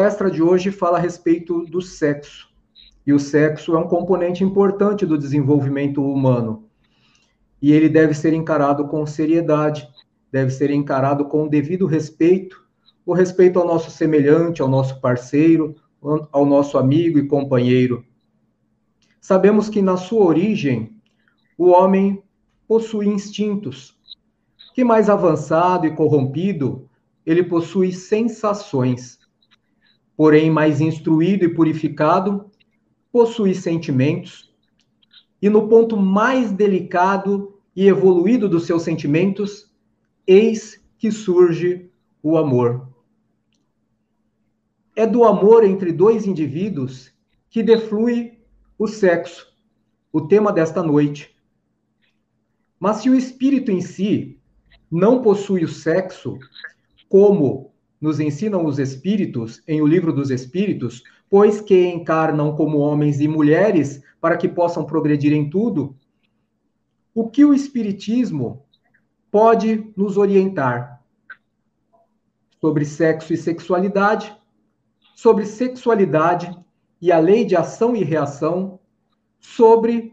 [0.00, 2.48] Palestra de hoje fala a respeito do sexo.
[3.06, 6.64] E o sexo é um componente importante do desenvolvimento humano.
[7.60, 9.86] E ele deve ser encarado com seriedade,
[10.32, 12.64] deve ser encarado com devido respeito,
[13.04, 15.76] o respeito ao nosso semelhante, ao nosso parceiro,
[16.32, 18.02] ao nosso amigo e companheiro.
[19.20, 20.96] Sabemos que na sua origem,
[21.58, 22.22] o homem
[22.66, 23.94] possui instintos,
[24.74, 26.88] que mais avançado e corrompido,
[27.26, 29.19] ele possui sensações.
[30.20, 32.50] Porém, mais instruído e purificado,
[33.10, 34.54] possui sentimentos.
[35.40, 39.72] E no ponto mais delicado e evoluído dos seus sentimentos,
[40.26, 41.90] eis que surge
[42.22, 42.86] o amor.
[44.94, 47.10] É do amor entre dois indivíduos
[47.48, 48.38] que deflui
[48.78, 49.50] o sexo,
[50.12, 51.34] o tema desta noite.
[52.78, 54.38] Mas se o espírito em si
[54.90, 56.38] não possui o sexo,
[57.08, 57.69] como
[58.00, 63.28] nos ensinam os espíritos em O Livro dos Espíritos, pois que encarnam como homens e
[63.28, 65.94] mulheres para que possam progredir em tudo,
[67.14, 68.64] o que o espiritismo
[69.30, 71.02] pode nos orientar
[72.60, 74.36] sobre sexo e sexualidade,
[75.14, 76.56] sobre sexualidade
[77.00, 78.78] e a lei de ação e reação,
[79.38, 80.12] sobre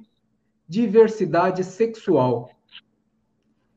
[0.68, 2.50] diversidade sexual.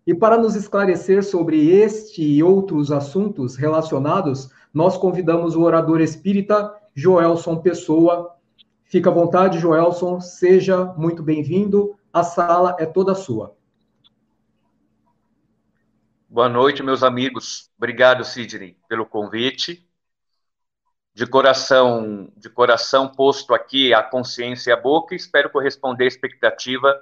[0.06, 6.75] E para nos esclarecer sobre este e outros assuntos relacionados, nós convidamos o orador espírita
[6.94, 8.34] Joelson Pessoa.
[8.84, 11.97] Fica à vontade, Joelson, seja muito bem-vindo.
[12.12, 13.55] A sala é toda sua.
[16.28, 17.71] Boa noite, meus amigos.
[17.77, 19.87] Obrigado, Sidney, pelo convite.
[21.12, 26.97] De coração, de coração posto aqui a consciência e a boca, espero corresponder à expectativa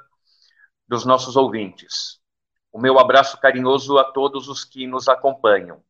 [0.88, 2.18] dos nossos ouvintes.
[2.72, 5.82] O meu abraço carinhoso a todos os que nos acompanham.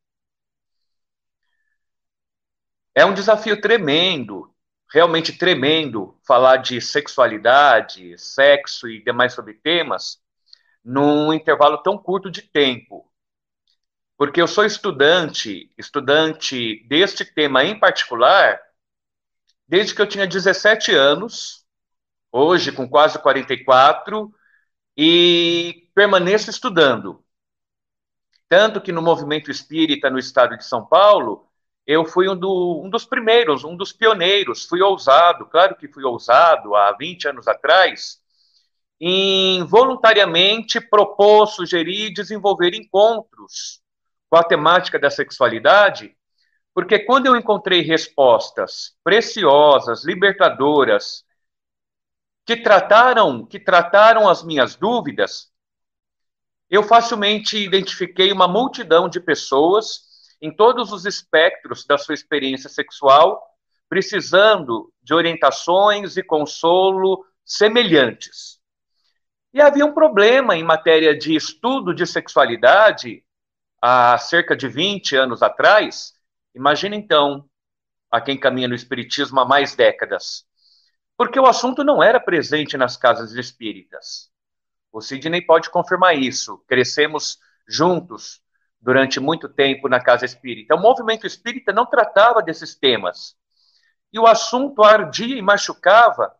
[2.95, 4.53] É um desafio tremendo,
[4.91, 10.21] realmente tremendo, falar de sexualidade, sexo e demais sobre temas
[10.83, 13.09] num intervalo tão curto de tempo.
[14.17, 18.59] Porque eu sou estudante, estudante deste tema em particular,
[19.67, 21.65] desde que eu tinha 17 anos,
[22.31, 24.33] hoje com quase 44,
[24.97, 27.21] e permaneço estudando.
[28.47, 31.45] Tanto que no movimento espírita no estado de São Paulo,
[31.85, 36.05] eu fui um, do, um, dos primeiros, um dos pioneiros, fui ousado, claro que fui
[36.05, 38.21] ousado há 20 anos atrás,
[38.97, 43.81] em voluntariamente propor, sugerir desenvolver encontros
[44.29, 46.15] com a temática da sexualidade,
[46.73, 51.25] porque quando eu encontrei respostas preciosas, libertadoras,
[52.45, 55.48] que trataram, que trataram as minhas dúvidas,
[56.69, 60.07] eu facilmente identifiquei uma multidão de pessoas
[60.41, 63.43] em todos os espectros da sua experiência sexual,
[63.89, 68.59] precisando de orientações e consolo semelhantes.
[69.51, 73.23] E havia um problema em matéria de estudo de sexualidade
[73.81, 76.13] há cerca de 20 anos atrás.
[76.53, 77.49] Imagina então
[78.11, 80.45] a quem caminha no espiritismo há mais décadas.
[81.17, 84.29] Porque o assunto não era presente nas casas espíritas.
[84.91, 86.57] O Sidney pode confirmar isso.
[86.67, 88.41] Crescemos juntos
[88.81, 90.75] durante muito tempo na casa espírita.
[90.75, 93.35] O movimento espírita não tratava desses temas.
[94.11, 96.33] E o assunto ardia e machucava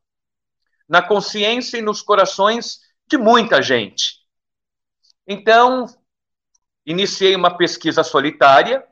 [0.87, 4.19] na consciência e nos corações de muita gente.
[5.27, 5.85] Então,
[6.83, 8.83] iniciei uma pesquisa solitária,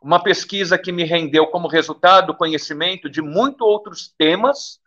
[0.00, 4.80] uma pesquisa que me rendeu como resultado conhecimento de muitos outros temas,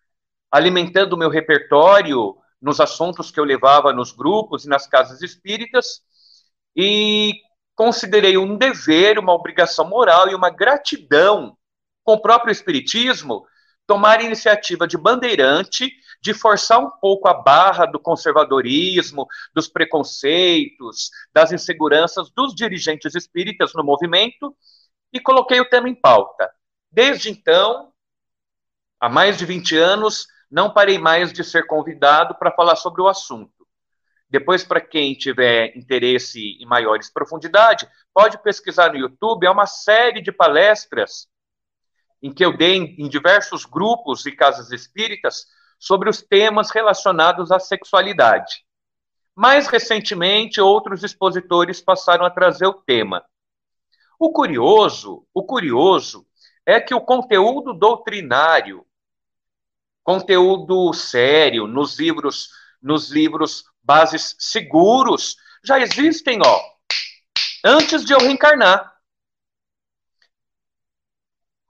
[0.50, 6.02] alimentando o meu repertório nos assuntos que eu levava nos grupos e nas casas espíritas,
[6.76, 7.34] e
[7.76, 11.58] considerei um dever, uma obrigação moral e uma gratidão
[12.04, 13.46] com o próprio Espiritismo
[13.90, 15.92] tomar a iniciativa de bandeirante,
[16.22, 23.74] de forçar um pouco a barra do conservadorismo, dos preconceitos, das inseguranças dos dirigentes espíritas
[23.74, 24.56] no movimento
[25.12, 26.52] e coloquei o tema em pauta.
[26.92, 27.92] Desde então,
[29.00, 33.07] há mais de 20 anos, não parei mais de ser convidado para falar sobre o
[33.07, 33.68] assunto.
[34.30, 40.22] Depois, para quem tiver interesse em maiores profundidade, pode pesquisar no YouTube, é uma série
[40.22, 41.28] de palestras
[42.22, 45.46] em que eu dei em diversos grupos e casas espíritas
[45.80, 48.66] sobre os temas relacionados à sexualidade.
[49.34, 53.24] Mais recentemente, outros expositores passaram a trazer o tema.
[54.19, 56.28] O curioso, o curioso
[56.66, 58.86] é que o conteúdo doutrinário
[60.04, 62.50] conteúdo sério nos livros,
[62.81, 66.62] nos livros bases seguros já existem, ó,
[67.63, 68.96] antes de eu reencarnar.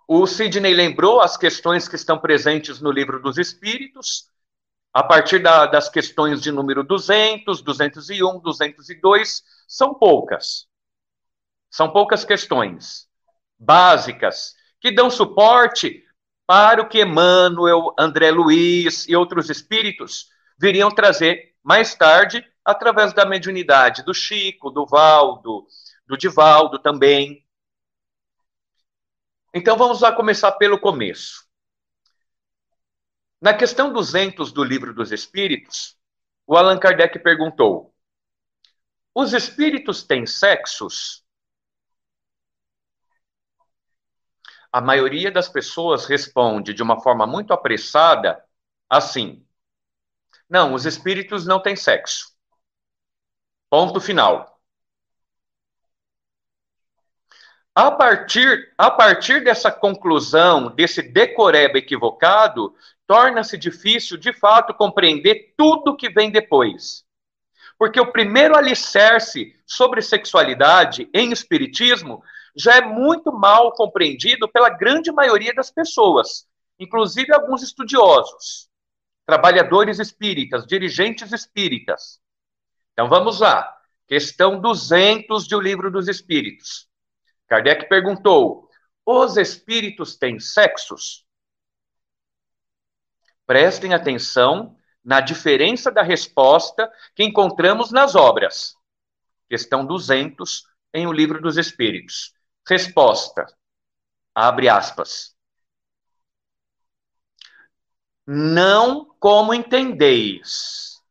[0.08, 4.28] O Sidney lembrou as questões que estão presentes no livro dos Espíritos,
[4.92, 10.68] a partir da, das questões de número 200, 201, 202, são poucas.
[11.70, 13.08] São poucas questões
[13.58, 16.04] básicas que dão suporte
[16.50, 23.24] para o que Emmanuel, André Luiz e outros espíritos viriam trazer mais tarde através da
[23.24, 25.68] mediunidade do Chico, do Valdo,
[26.08, 27.46] do Divaldo também.
[29.54, 31.48] Então vamos lá começar pelo começo.
[33.40, 35.96] Na questão 200 do Livro dos Espíritos,
[36.48, 37.94] o Allan Kardec perguntou:
[39.14, 41.24] Os espíritos têm sexos?
[44.72, 48.44] A maioria das pessoas responde de uma forma muito apressada
[48.90, 49.46] assim:
[50.50, 52.32] Não, os espíritos não têm sexo.
[53.70, 54.60] Ponto final.
[57.74, 62.76] A partir, a partir dessa conclusão, desse decoreba equivocado,
[63.08, 67.06] torna-se difícil, de fato, compreender tudo que vem depois.
[67.78, 72.22] Porque o primeiro alicerce sobre sexualidade em espiritismo
[72.56, 76.48] já é muito mal compreendido pela grande maioria das pessoas,
[76.80, 78.70] inclusive alguns estudiosos,
[79.26, 82.20] trabalhadores espíritas, dirigentes espíritas.
[82.94, 83.76] Então vamos lá.
[84.08, 86.90] Questão 200 do Livro dos Espíritos.
[87.48, 88.68] Kardec perguntou:
[89.06, 91.26] os espíritos têm sexos?
[93.46, 98.76] Prestem atenção na diferença da resposta que encontramos nas obras.
[99.50, 100.64] Questão 200
[100.94, 102.34] em O Livro dos Espíritos.
[102.70, 103.48] Resposta:
[104.36, 105.36] abre aspas.
[108.28, 111.02] Não como entendeis.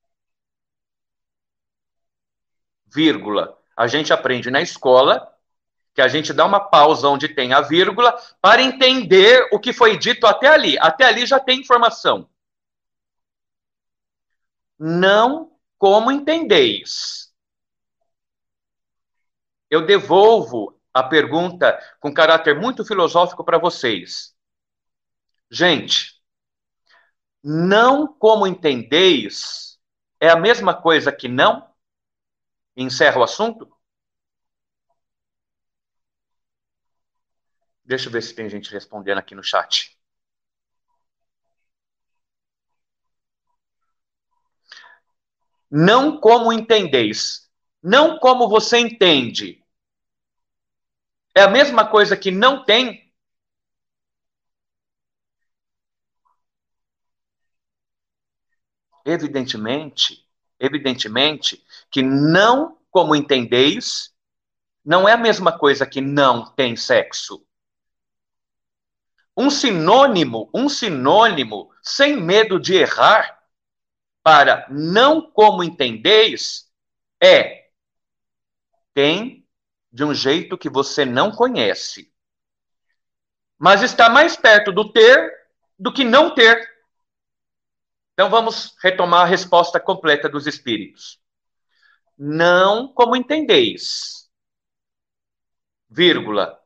[2.87, 3.59] Vírgula.
[3.77, 5.37] A gente aprende na escola
[5.93, 9.99] que a gente dá uma pausa onde tem a vírgula para entender o que foi
[9.99, 10.79] dito até ali.
[10.79, 12.31] Até ali já tem informação.
[14.79, 17.33] Não como entendeis.
[19.69, 24.35] Eu devolvo a pergunta com caráter muito filosófico para vocês.
[25.51, 26.21] Gente,
[27.43, 29.79] não como entendeis
[30.21, 31.69] é a mesma coisa que não?
[32.77, 33.69] Encerra o assunto?
[37.85, 39.99] Deixa eu ver se tem gente respondendo aqui no chat.
[45.71, 47.51] Não como entendeis,
[47.83, 49.65] não como você entende.
[51.39, 53.13] É a mesma coisa que não tem?
[59.05, 60.27] Evidentemente,
[60.59, 64.13] evidentemente que não como entendeis
[64.85, 67.47] não é a mesma coisa que não tem sexo.
[69.37, 73.39] Um sinônimo, um sinônimo, sem medo de errar,
[74.25, 76.69] para não como entendeis,
[77.23, 77.69] é
[78.93, 79.48] tem
[79.91, 82.13] de um jeito que você não conhece.
[83.59, 85.33] Mas está mais perto do ter
[85.79, 86.69] do que não ter.
[88.13, 91.21] Então vamos retomar a resposta completa dos espíritos.
[92.17, 94.29] Não como entendeis,
[95.89, 96.61] vírgula,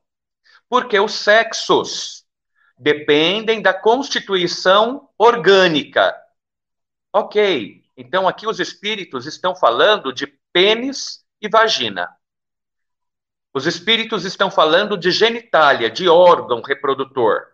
[0.68, 2.24] porque os sexos
[2.78, 6.18] dependem da constituição orgânica.
[7.12, 12.08] Ok, então aqui os espíritos estão falando de pênis e vagina.
[13.54, 17.46] Os espíritos estão falando de genitália, de órgão reprodutor.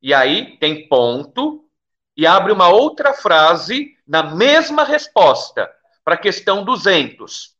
[0.00, 1.68] E aí tem ponto
[2.16, 5.70] e abre uma outra frase na mesma resposta
[6.04, 7.56] para a questão 200.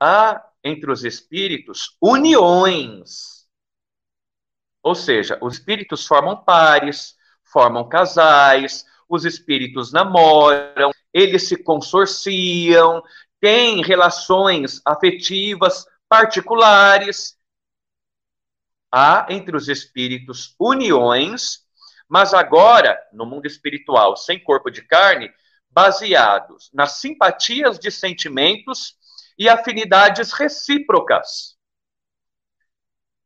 [0.00, 3.40] Há entre os espíritos uniões
[4.82, 13.02] ou seja, os espíritos formam pares, formam casais, os espíritos namoram, eles se consorciam,
[13.40, 17.36] têm relações afetivas particulares.
[18.92, 21.64] Há entre os espíritos uniões,
[22.08, 25.32] mas agora, no mundo espiritual, sem corpo de carne,
[25.70, 28.96] baseados nas simpatias de sentimentos
[29.38, 31.56] e afinidades recíprocas.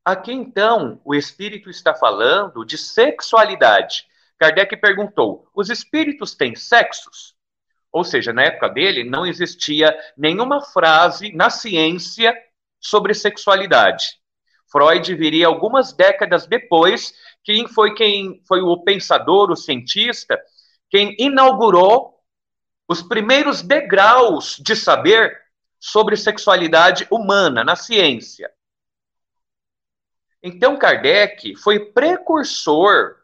[0.04, 4.06] Aqui então o espírito está falando de sexualidade.
[4.38, 7.33] Kardec perguntou: os espíritos têm sexos?
[7.94, 12.36] Ou seja, na época dele não existia nenhuma frase na ciência
[12.80, 14.18] sobre sexualidade.
[14.66, 20.36] Freud viria algumas décadas depois, quem foi quem foi o pensador, o cientista,
[20.90, 22.18] quem inaugurou
[22.88, 25.40] os primeiros degraus de saber
[25.78, 28.50] sobre sexualidade humana na ciência.
[30.42, 33.18] Então, Kardec foi precursor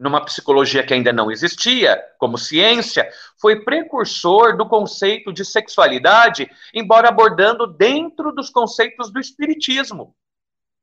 [0.00, 3.06] numa psicologia que ainda não existia, como ciência,
[3.38, 10.16] foi precursor do conceito de sexualidade, embora abordando dentro dos conceitos do espiritismo,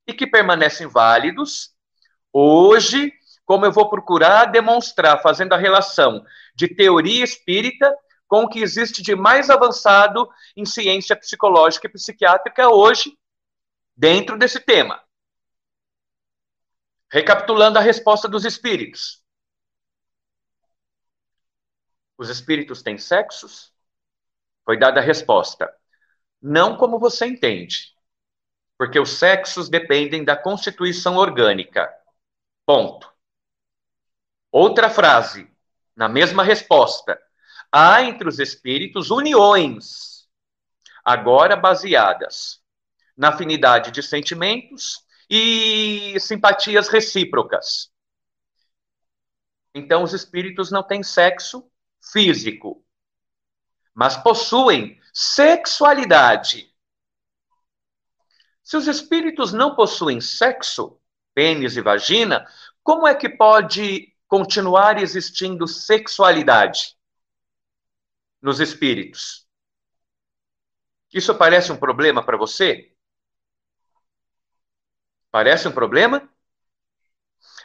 [0.05, 1.71] e que permanecem válidos
[2.31, 3.11] hoje,
[3.43, 7.91] como eu vou procurar demonstrar, fazendo a relação de teoria espírita
[8.27, 13.17] com o que existe de mais avançado em ciência psicológica e psiquiátrica hoje,
[13.95, 15.01] dentro desse tema.
[17.11, 19.23] Recapitulando a resposta dos espíritos.
[22.17, 23.73] Os espíritos têm sexos?
[24.65, 25.73] Foi dada a resposta.
[26.41, 27.95] Não como você entende.
[28.77, 31.89] Porque os sexos dependem da constituição orgânica.
[32.65, 33.11] Ponto.
[34.51, 35.49] Outra frase,
[35.95, 37.19] na mesma resposta.
[37.71, 40.27] Há entre os espíritos uniões,
[41.03, 42.61] agora baseadas
[43.15, 47.91] na afinidade de sentimentos e simpatias recíprocas.
[49.73, 51.69] Então, os espíritos não têm sexo
[52.11, 52.83] físico,
[53.93, 56.73] mas possuem sexualidade.
[58.63, 60.99] Se os espíritos não possuem sexo,
[61.33, 62.45] pênis e vagina,
[62.83, 66.97] como é que pode continuar existindo sexualidade
[68.41, 69.47] nos espíritos?
[71.13, 72.96] Isso parece um problema para você?
[75.37, 76.27] Parece um problema?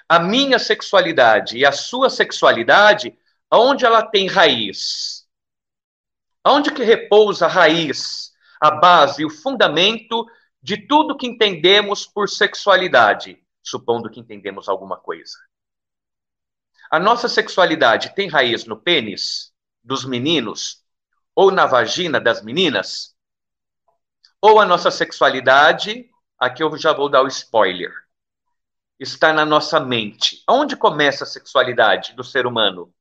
[0.07, 3.19] A minha sexualidade e a sua sexualidade,
[3.50, 5.26] onde ela tem raiz?
[6.47, 10.26] Onde que repousa a raiz, a base, o fundamento
[10.62, 15.38] de tudo que entendemos por sexualidade, supondo que entendemos alguma coisa?
[16.91, 19.50] A nossa sexualidade tem raiz no pênis
[19.83, 20.85] dos meninos
[21.35, 23.17] ou na vagina das meninas?
[24.43, 26.12] Ou a nossa sexualidade
[26.43, 27.93] Aqui eu já vou dar o spoiler.
[28.99, 30.43] Está na nossa mente.
[30.51, 32.93] Onde começa a sexualidade do ser humano?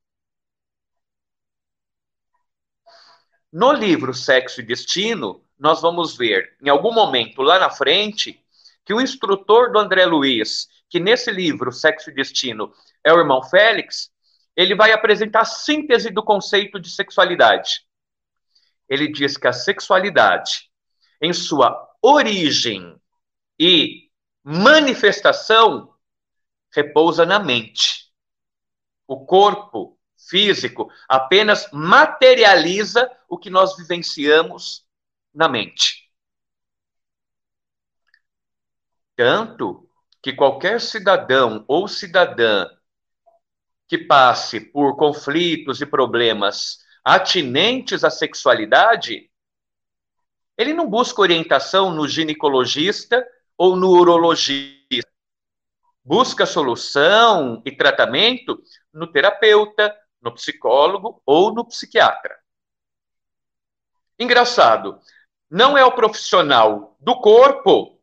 [3.52, 8.40] No livro Sexo e Destino, nós vamos ver, em algum momento lá na frente,
[8.84, 12.72] que o instrutor do André Luiz, que nesse livro, Sexo e Destino,
[13.02, 14.12] é o irmão Félix,
[14.54, 17.84] ele vai apresentar a síntese do conceito de sexualidade.
[18.88, 20.70] Ele diz que a sexualidade,
[21.20, 23.01] em sua origem,
[23.64, 24.10] e
[24.42, 25.94] manifestação
[26.74, 28.12] repousa na mente.
[29.06, 29.96] O corpo
[30.28, 34.84] físico apenas materializa o que nós vivenciamos
[35.32, 36.10] na mente.
[39.14, 39.88] Tanto
[40.20, 42.66] que qualquer cidadão ou cidadã
[43.86, 49.30] que passe por conflitos e problemas atinentes à sexualidade,
[50.58, 53.24] ele não busca orientação no ginecologista
[53.62, 55.08] ou no urologista.
[56.04, 58.60] Busca solução e tratamento
[58.92, 62.36] no terapeuta, no psicólogo ou no psiquiatra.
[64.18, 64.98] Engraçado,
[65.48, 68.02] não é o profissional do corpo,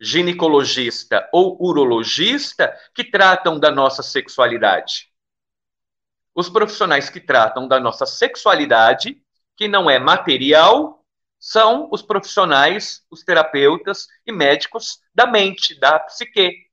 [0.00, 5.08] ginecologista ou urologista, que tratam da nossa sexualidade.
[6.34, 9.22] Os profissionais que tratam da nossa sexualidade,
[9.56, 10.97] que não é material,
[11.38, 16.68] são os profissionais, os terapeutas e médicos da mente, da psique.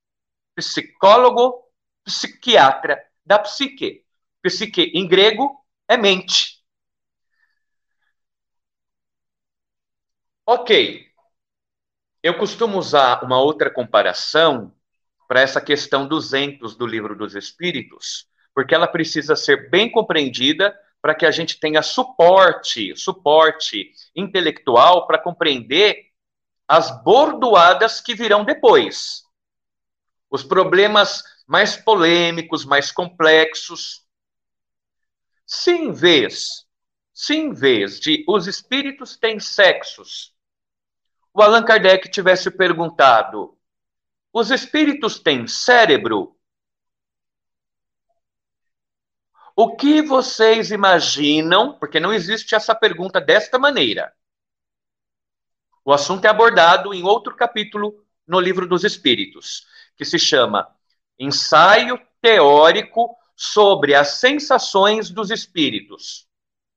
[0.56, 1.66] Psicólogo,
[2.04, 4.06] psiquiatra da psique.
[4.42, 5.54] Psique em grego
[5.88, 6.64] é mente.
[10.46, 11.06] Ok.
[12.24, 14.74] Eu costumo usar uma outra comparação
[15.28, 20.76] para essa questão dos entos do livro dos Espíritos, porque ela precisa ser bem compreendida
[21.06, 26.12] para que a gente tenha suporte, suporte intelectual para compreender
[26.68, 29.24] as bordoadas que virão depois.
[30.32, 34.04] Os problemas mais polêmicos, mais complexos.
[35.46, 36.66] Se em vez,
[37.14, 40.34] se em vez de os espíritos têm sexos,
[41.32, 43.56] o Allan Kardec tivesse perguntado:
[44.34, 46.35] os espíritos têm cérebro?
[49.56, 51.80] O que vocês imaginam?
[51.80, 54.14] Porque não existe essa pergunta desta maneira.
[55.86, 60.68] O assunto é abordado em outro capítulo no Livro dos Espíritos, que se chama
[61.18, 66.28] Ensaio Teórico sobre as Sensações dos Espíritos.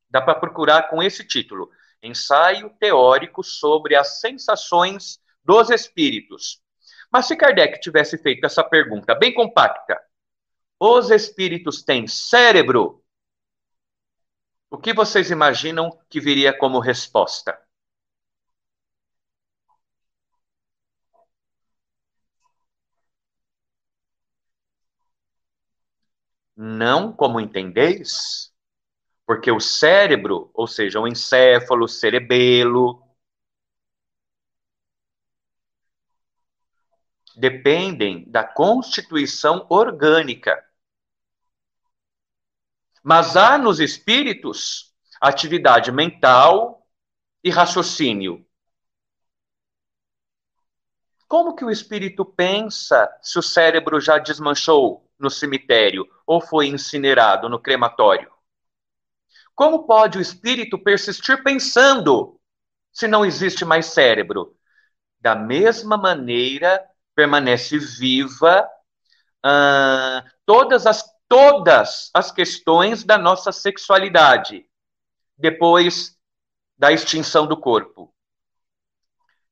[0.08, 1.70] Dá para procurar com esse título:
[2.00, 6.62] Ensaio Teórico sobre as Sensações dos Espíritos.
[7.11, 10.00] Mas se Kardec tivesse feito essa pergunta bem compacta,
[10.80, 13.04] os espíritos têm cérebro.
[14.70, 17.58] O que vocês imaginam que viria como resposta?
[26.56, 28.52] Não como entendeis?
[29.26, 33.02] Porque o cérebro, ou seja, o encéfalo, o cerebelo,
[37.37, 40.62] dependem da constituição orgânica
[43.02, 46.87] mas há nos espíritos atividade mental
[47.43, 48.45] e raciocínio.
[51.26, 57.49] Como que o espírito pensa se o cérebro já desmanchou no cemitério ou foi incinerado
[57.49, 58.33] no crematório?
[59.55, 62.40] Como pode o espírito persistir pensando
[62.93, 64.57] se não existe mais cérebro?
[65.21, 66.83] Da mesma maneira
[67.14, 68.67] permanece viva
[69.45, 74.66] uh, todas, as, todas as questões da nossa sexualidade
[75.37, 76.18] depois
[76.76, 78.12] da extinção do corpo.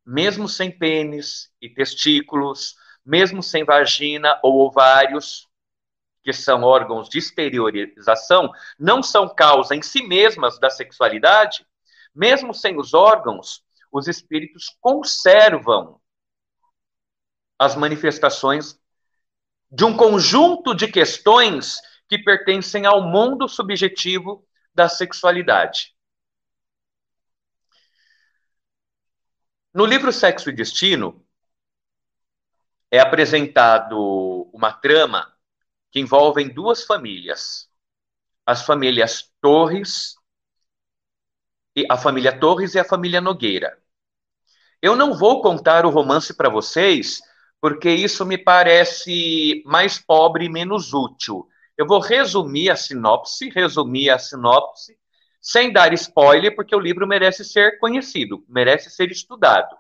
[0.05, 5.49] Mesmo sem pênis e testículos, mesmo sem vagina ou ovários,
[6.23, 11.65] que são órgãos de exteriorização, não são causa em si mesmas da sexualidade,
[12.15, 16.01] mesmo sem os órgãos, os espíritos conservam
[17.59, 18.79] as manifestações
[19.71, 25.95] de um conjunto de questões que pertencem ao mundo subjetivo da sexualidade.
[29.75, 31.27] No livro Sexo e Destino,
[32.91, 35.37] é apresentado uma trama
[35.91, 37.69] que envolve duas famílias.
[38.45, 40.15] As famílias Torres,
[41.91, 43.79] a família Torres e a família Nogueira.
[44.81, 47.21] Eu não vou contar o romance para vocês,
[47.61, 51.49] porque isso me parece mais pobre e menos útil.
[51.77, 54.97] Eu vou resumir a sinopse, resumir a sinopse,
[55.41, 59.77] sem dar spoiler, porque o livro merece ser conhecido, merece ser estudado.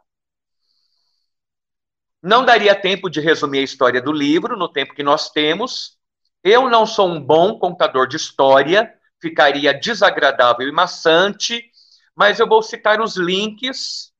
[2.22, 5.96] Não daria tempo de resumir a história do livro no tempo que nós temos.
[6.42, 11.70] Eu não sou um bom contador de história, ficaria desagradável e maçante,
[12.14, 14.12] mas eu vou citar os links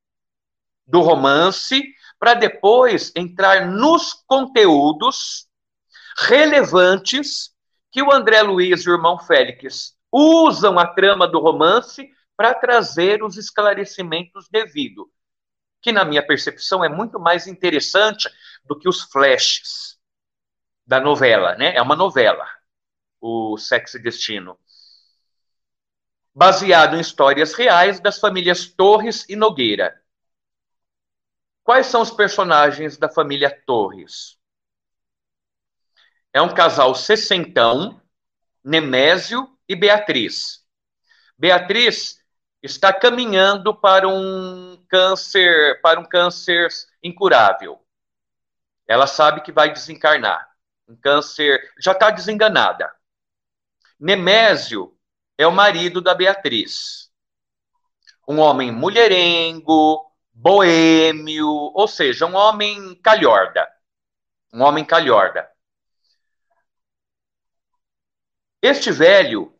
[0.86, 1.82] do romance
[2.18, 5.46] para depois entrar nos conteúdos
[6.18, 7.54] relevantes
[7.90, 13.22] que o André Luiz e o irmão Félix usam a trama do romance para trazer
[13.22, 15.06] os esclarecimentos devidos,
[15.80, 18.28] que na minha percepção é muito mais interessante
[18.64, 19.98] do que os flashes
[20.86, 21.74] da novela, né?
[21.74, 22.46] É uma novela,
[23.20, 24.58] o Sexo e Destino.
[26.34, 30.00] Baseado em histórias reais das famílias Torres e Nogueira.
[31.66, 34.38] Quais são os personagens da família Torres?
[36.32, 38.00] É um casal sessentão,
[38.62, 40.64] Nemésio e Beatriz.
[41.36, 42.22] Beatriz
[42.62, 46.68] está caminhando para um câncer, para um câncer
[47.02, 47.84] incurável.
[48.86, 50.48] Ela sabe que vai desencarnar.
[50.86, 52.94] Um câncer, já está desenganada.
[53.98, 54.96] Nemésio
[55.36, 57.10] é o marido da Beatriz.
[58.28, 63.66] Um homem mulherengo, boêmio, ou seja, um homem calhorda.
[64.52, 65.48] Um homem calhorda.
[68.60, 69.58] Este velho,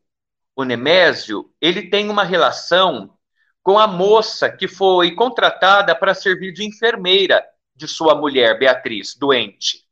[0.54, 3.16] o Nemésio, ele tem uma relação
[3.62, 9.86] com a moça que foi contratada para servir de enfermeira de sua mulher, Beatriz, doente.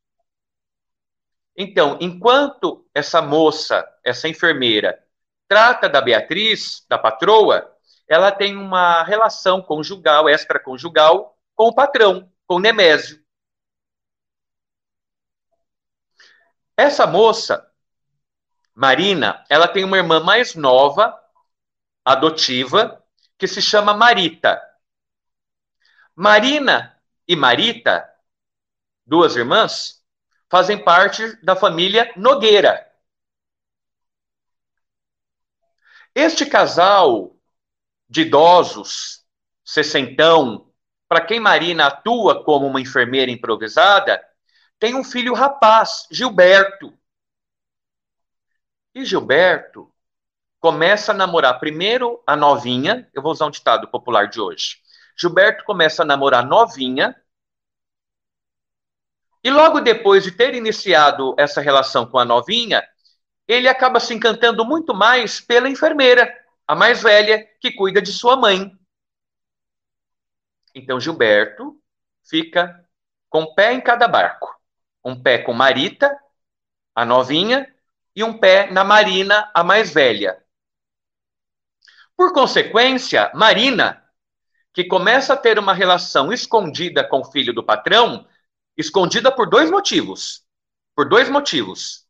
[1.57, 5.03] Então, enquanto essa moça, essa enfermeira,
[5.49, 7.74] trata da Beatriz, da patroa,
[8.09, 13.25] ela tem uma relação conjugal, extraconjugal, com o patrão, com Nemésio.
[16.77, 17.71] Essa moça,
[18.75, 21.19] Marina, ela tem uma irmã mais nova,
[22.05, 23.03] adotiva,
[23.39, 24.61] que se chama Marita.
[26.15, 28.09] Marina e Marita,
[29.07, 30.05] duas irmãs,
[30.51, 32.93] fazem parte da família Nogueira.
[36.15, 37.34] Este casal
[38.15, 39.25] de idosos,
[39.65, 40.71] sessentão,
[41.09, 44.25] para quem Marina atua como uma enfermeira improvisada,
[44.79, 46.97] tem um filho rapaz, Gilberto.
[48.95, 49.93] E Gilberto
[50.61, 54.77] começa a namorar primeiro a novinha, eu vou usar um ditado popular de hoje.
[55.19, 57.21] Gilberto começa a namorar novinha,
[59.43, 62.87] e logo depois de ter iniciado essa relação com a novinha,
[63.49, 66.33] ele acaba se encantando muito mais pela enfermeira,
[66.67, 68.77] a mais velha, que cuida de sua mãe.
[70.75, 71.81] Então Gilberto
[72.25, 72.85] fica
[73.29, 74.55] com um pé em cada barco.
[75.05, 76.19] Um pé com Marita,
[76.95, 77.73] a novinha,
[78.17, 80.43] e um pé na Marina, a mais velha.
[82.17, 84.03] Por consequência, Marina,
[84.73, 88.27] que começa a ter uma relação escondida com o filho do patrão,
[88.77, 90.45] escondida por dois motivos.
[90.95, 92.05] Por dois motivos.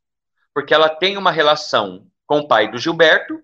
[0.54, 3.42] porque ela tem uma relação com o pai do Gilberto,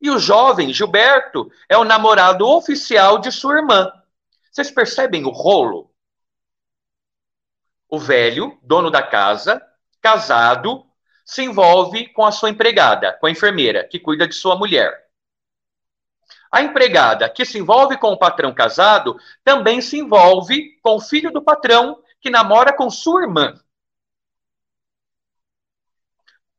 [0.00, 3.90] e o jovem Gilberto é o namorado oficial de sua irmã.
[4.50, 5.90] Vocês percebem o rolo?
[7.88, 9.62] O velho, dono da casa,
[10.00, 10.84] casado,
[11.24, 15.04] se envolve com a sua empregada, com a enfermeira, que cuida de sua mulher.
[16.52, 21.32] A empregada que se envolve com o patrão casado também se envolve com o filho
[21.32, 23.58] do patrão que namora com sua irmã.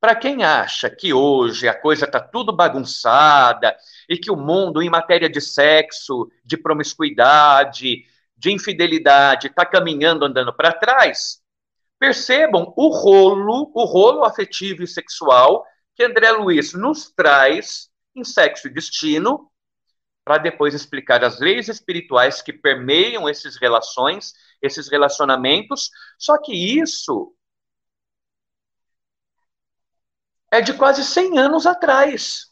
[0.06, 3.76] Para quem acha que hoje a coisa está tudo bagunçada
[4.08, 8.06] e que o mundo, em matéria de sexo, de promiscuidade,
[8.38, 11.42] de infidelidade, está caminhando, andando para trás,
[11.98, 15.66] percebam o rolo, o rolo afetivo e sexual
[15.96, 19.50] que André Luiz nos traz em Sexo e Destino,
[20.24, 25.90] para depois explicar as leis espirituais que permeiam essas relações, esses relacionamentos.
[26.20, 27.36] Só que isso
[30.58, 32.52] é de quase 100 anos atrás.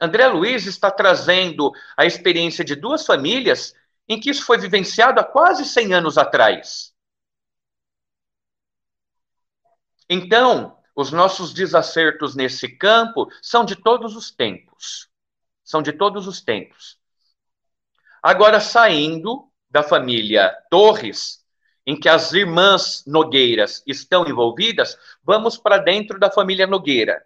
[0.00, 3.74] André Luiz está trazendo a experiência de duas famílias
[4.08, 6.94] em que isso foi vivenciado há quase 100 anos atrás.
[10.08, 15.10] Então, os nossos desacertos nesse campo são de todos os tempos
[15.70, 16.98] são de todos os tempos.
[18.20, 21.39] Agora, saindo da família Torres,
[21.86, 27.22] em que as irmãs Nogueiras estão envolvidas, vamos para dentro da família Nogueira.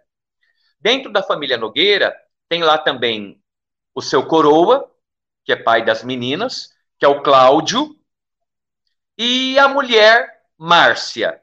[0.79, 2.15] Dentro da família Nogueira,
[2.47, 3.41] tem lá também
[3.93, 4.91] o seu coroa,
[5.43, 7.95] que é pai das meninas, que é o Cláudio,
[9.17, 11.41] e a mulher Márcia.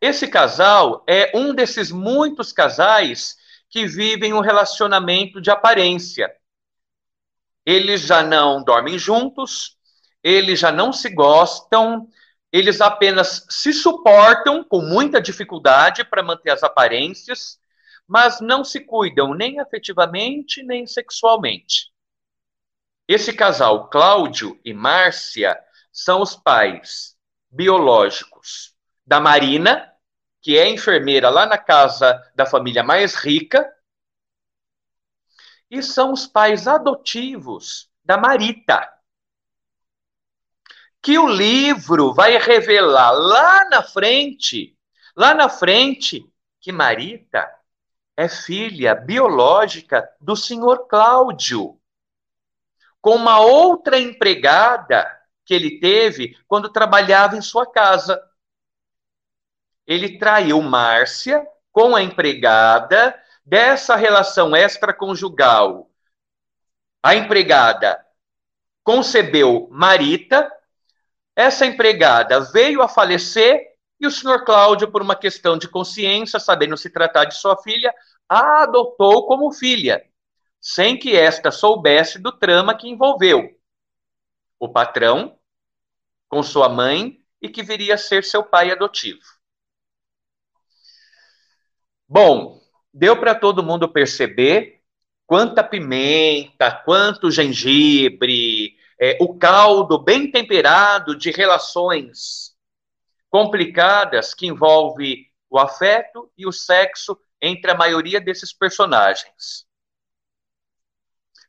[0.00, 3.36] Esse casal é um desses muitos casais
[3.70, 6.34] que vivem um relacionamento de aparência.
[7.64, 9.78] Eles já não dormem juntos,
[10.22, 12.08] eles já não se gostam,
[12.50, 17.58] eles apenas se suportam com muita dificuldade para manter as aparências,
[18.06, 21.90] mas não se cuidam nem afetivamente nem sexualmente.
[23.08, 25.58] Esse casal, Cláudio e Márcia,
[25.90, 27.16] são os pais
[27.50, 28.74] biológicos
[29.06, 29.92] da Marina,
[30.40, 33.70] que é enfermeira lá na casa da família mais rica,
[35.70, 38.88] e são os pais adotivos da Marita.
[41.02, 44.76] Que o livro vai revelar lá na frente,
[45.16, 46.24] lá na frente,
[46.60, 47.50] que Marita
[48.16, 51.78] é filha biológica do senhor Cláudio,
[53.00, 55.10] com uma outra empregada
[55.44, 58.22] que ele teve quando trabalhava em sua casa
[59.86, 65.90] ele traiu Márcia com a empregada dessa relação extraconjugal.
[67.02, 68.04] A empregada
[68.84, 70.50] concebeu Marita,
[71.34, 76.76] essa empregada veio a falecer e o senhor Cláudio, por uma questão de consciência, sabendo
[76.76, 77.94] se tratar de sua filha,
[78.28, 80.04] a adotou como filha,
[80.60, 83.48] sem que esta soubesse do trama que envolveu
[84.58, 85.38] o patrão
[86.28, 89.20] com sua mãe e que viria a ser seu pai adotivo.
[92.08, 92.60] Bom,
[92.92, 94.82] deu para todo mundo perceber
[95.26, 98.61] quanta pimenta, quanto gengibre,
[99.02, 102.56] é, o caldo bem temperado de relações
[103.28, 109.66] complicadas que envolve o afeto e o sexo entre a maioria desses personagens.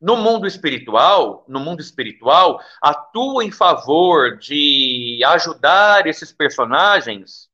[0.01, 7.51] No mundo espiritual, no mundo espiritual, atua em favor de ajudar esses personagens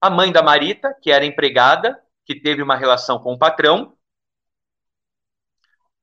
[0.00, 3.96] a mãe da Marita, que era empregada, que teve uma relação com o patrão.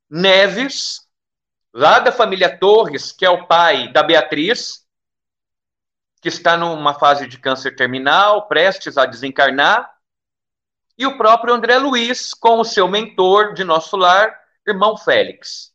[0.10, 1.03] Neves,
[1.74, 4.88] lá da família Torres, que é o pai da Beatriz,
[6.22, 9.92] que está numa fase de câncer terminal, prestes a desencarnar.
[10.98, 15.74] E o próprio André Luiz, com o seu mentor de nosso lar, irmão Félix.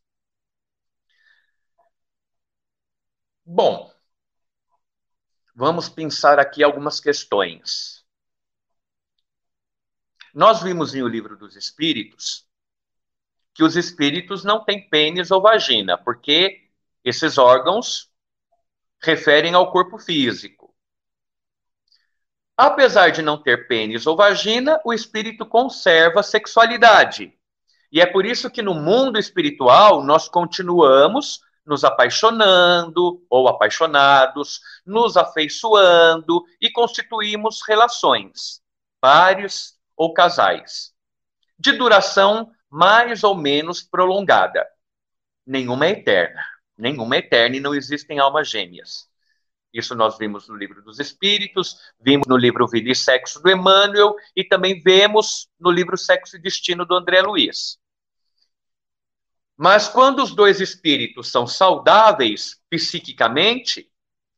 [3.45, 3.93] Bom,
[5.53, 8.05] vamos pensar aqui algumas questões.
[10.33, 12.48] Nós vimos em O Livro dos Espíritos
[13.59, 16.69] que os espíritos não têm pênis ou vagina, porque
[17.03, 18.09] esses órgãos
[19.03, 20.73] referem ao corpo físico.
[22.55, 27.37] Apesar de não ter pênis ou vagina, o espírito conserva sexualidade.
[27.91, 35.17] E é por isso que no mundo espiritual nós continuamos nos apaixonando ou apaixonados, nos
[35.17, 38.61] afeiçoando e constituímos relações,
[39.01, 40.93] pares, ou casais,
[41.59, 44.67] de duração mais ou menos prolongada.
[45.45, 46.43] Nenhuma é eterna.
[46.77, 49.09] Nenhuma é eterna e não existem almas gêmeas.
[49.73, 54.15] Isso nós vimos no livro dos Espíritos, vimos no livro Vida e Sexo do Emmanuel
[54.35, 57.77] e também vemos no livro Sexo e Destino do André Luiz.
[59.55, 63.91] Mas quando os dois espíritos são saudáveis psiquicamente,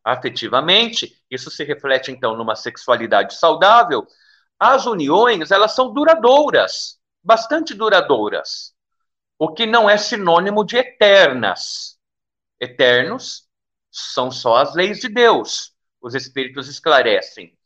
[0.03, 4.05] afetivamente, isso se reflete então numa sexualidade saudável,
[4.59, 8.73] as uniões, elas são duradouras, bastante duradouras.
[9.37, 11.97] O que não é sinônimo de eternas.
[12.59, 13.47] Eternos
[13.89, 15.73] são só as leis de Deus.
[15.99, 17.57] Os espíritos esclarecem.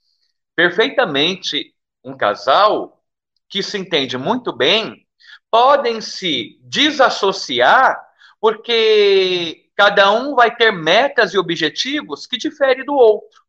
[0.55, 3.03] Perfeitamente, um casal
[3.49, 5.05] que se entende muito bem
[5.51, 8.01] podem se desassociar
[8.39, 13.43] porque cada um vai ter metas e objetivos que diferem do outro.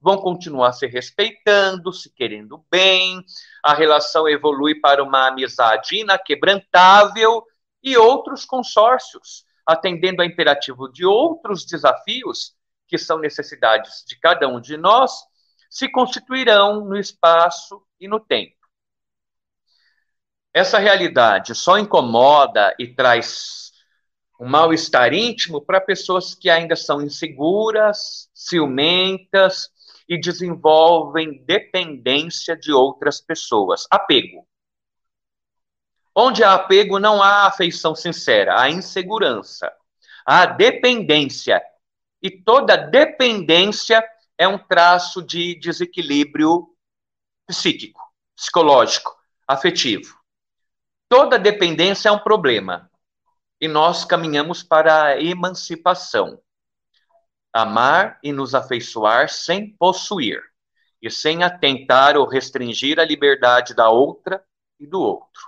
[0.00, 3.24] Vão continuar se respeitando, se querendo bem,
[3.64, 7.44] a relação evolui para uma amizade inaquebrantável
[7.82, 12.54] e outros consórcios atendendo ao imperativo de outros desafios,
[12.88, 15.12] que são necessidades de cada um de nós,
[15.68, 18.56] se constituirão no espaço e no tempo.
[20.52, 23.70] Essa realidade só incomoda e traz
[24.40, 29.70] um mal-estar íntimo para pessoas que ainda são inseguras, ciumentas
[30.10, 34.44] e desenvolvem dependência de outras pessoas, apego.
[36.12, 39.72] Onde há apego, não há afeição sincera, há insegurança,
[40.26, 41.62] há dependência.
[42.20, 44.04] E toda dependência
[44.36, 46.66] é um traço de desequilíbrio
[47.46, 48.00] psíquico,
[48.34, 50.18] psicológico, afetivo.
[51.08, 52.90] Toda dependência é um problema.
[53.60, 56.42] E nós caminhamos para a emancipação.
[57.52, 60.42] Amar e nos afeiçoar sem possuir,
[61.02, 64.44] e sem atentar ou restringir a liberdade da outra
[64.78, 65.42] e do outro.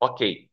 [0.00, 0.48] Ok.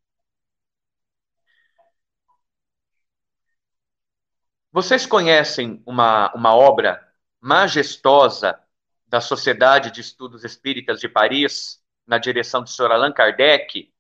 [4.71, 7.01] Vocês conhecem uma, uma obra
[7.39, 8.59] majestosa
[9.07, 12.91] da Sociedade de Estudos Espíritas de Paris, na direção do Sr.
[12.91, 13.91] Allan Kardec,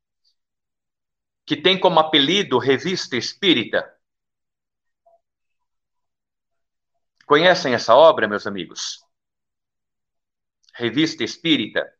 [1.45, 3.94] que tem como apelido Revista Espírita?
[7.25, 9.03] Conhecem essa obra, meus amigos?
[10.75, 11.91] Revista Espírita.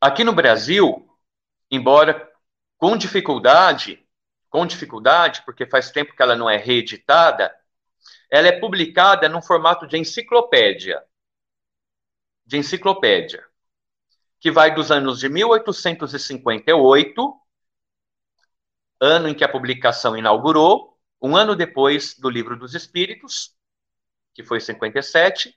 [0.00, 1.08] Aqui no Brasil,
[1.70, 2.30] embora
[2.76, 4.06] com dificuldade,
[4.50, 7.54] com dificuldade, porque faz tempo que ela não é reeditada,
[8.30, 11.02] ela é publicada num formato de enciclopédia.
[12.44, 13.42] De enciclopédia.
[14.38, 17.40] Que vai dos anos de 1858,
[19.00, 20.93] ano em que a publicação inaugurou,
[21.24, 23.56] um ano depois do Livro dos Espíritos,
[24.34, 25.56] que foi 57,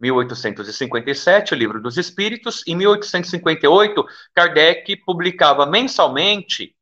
[0.00, 2.66] 1857, o Livro dos Espíritos.
[2.66, 4.02] Em 1858,
[4.34, 6.74] Kardec publicava mensalmente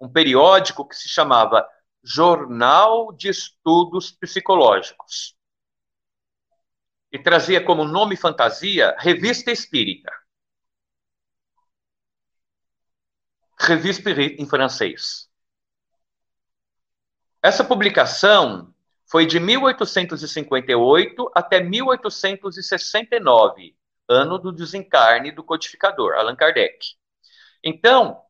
[0.00, 1.68] um periódico que se chamava
[2.02, 5.36] Jornal de Estudos Psicológicos.
[7.12, 10.10] E trazia como nome fantasia Revista Espírita.
[13.92, 15.27] Spirit em francês.
[17.42, 18.72] Essa publicação
[19.06, 23.76] foi de 1858 até 1869,
[24.08, 26.96] ano do desencarne do codificador, Allan Kardec.
[27.62, 28.22] Então,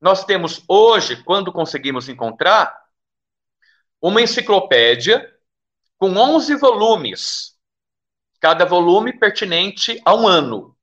[0.00, 2.76] nós temos hoje, quando conseguimos encontrar,
[4.00, 5.32] uma enciclopédia
[5.96, 7.56] com 11 volumes,
[8.38, 10.76] cada volume pertinente a um ano,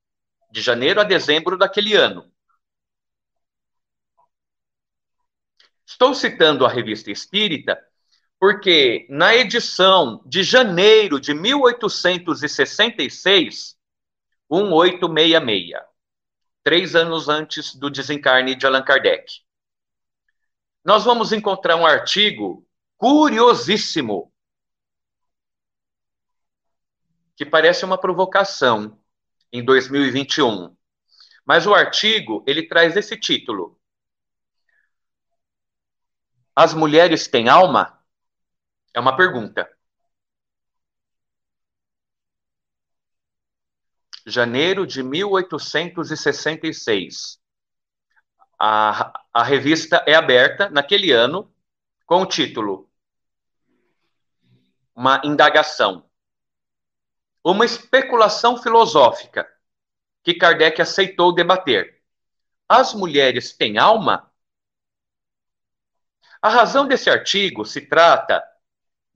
[0.50, 2.33] de janeiro a dezembro daquele ano.
[5.94, 7.80] Estou citando a Revista Espírita
[8.40, 13.76] porque na edição de janeiro de 1866,
[14.50, 15.80] 1866,
[16.64, 19.42] três anos antes do desencarne de Allan Kardec,
[20.84, 24.32] nós vamos encontrar um artigo curiosíssimo,
[27.36, 29.00] que parece uma provocação
[29.52, 30.76] em 2021.
[31.46, 33.78] Mas o artigo, ele traz esse título:
[36.56, 38.00] As mulheres têm alma?
[38.94, 39.68] É uma pergunta.
[44.26, 47.38] Janeiro de 1866.
[48.58, 51.52] A, a revista é aberta naquele ano
[52.06, 52.90] com o título
[54.94, 56.08] Uma indagação.
[57.42, 59.44] Uma especulação filosófica
[60.22, 62.00] que Kardec aceitou debater.
[62.68, 64.32] As mulheres têm alma?
[66.44, 68.44] A razão desse artigo se trata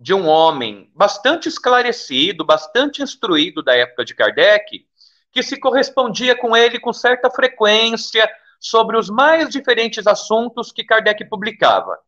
[0.00, 4.88] de um homem bastante esclarecido, bastante instruído da época de Kardec,
[5.30, 8.26] que se correspondia com ele com certa frequência
[8.58, 11.98] sobre os mais diferentes assuntos que Kardec publicava.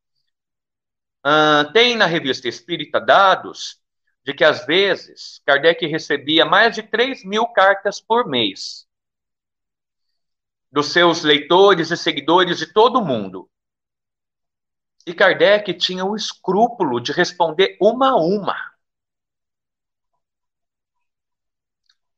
[1.22, 3.78] Uh, tem na revista Espírita dados
[4.24, 8.88] de que, às vezes, Kardec recebia mais de 3 mil cartas por mês
[10.72, 13.49] dos seus leitores e seguidores de todo o mundo.
[15.06, 18.56] E Kardec tinha o escrúpulo de responder uma a uma.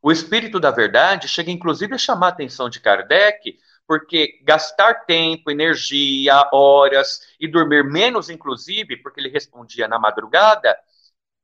[0.01, 5.51] O espírito da verdade chega inclusive a chamar a atenção de Kardec, porque gastar tempo,
[5.51, 10.77] energia, horas e dormir menos, inclusive, porque ele respondia na madrugada,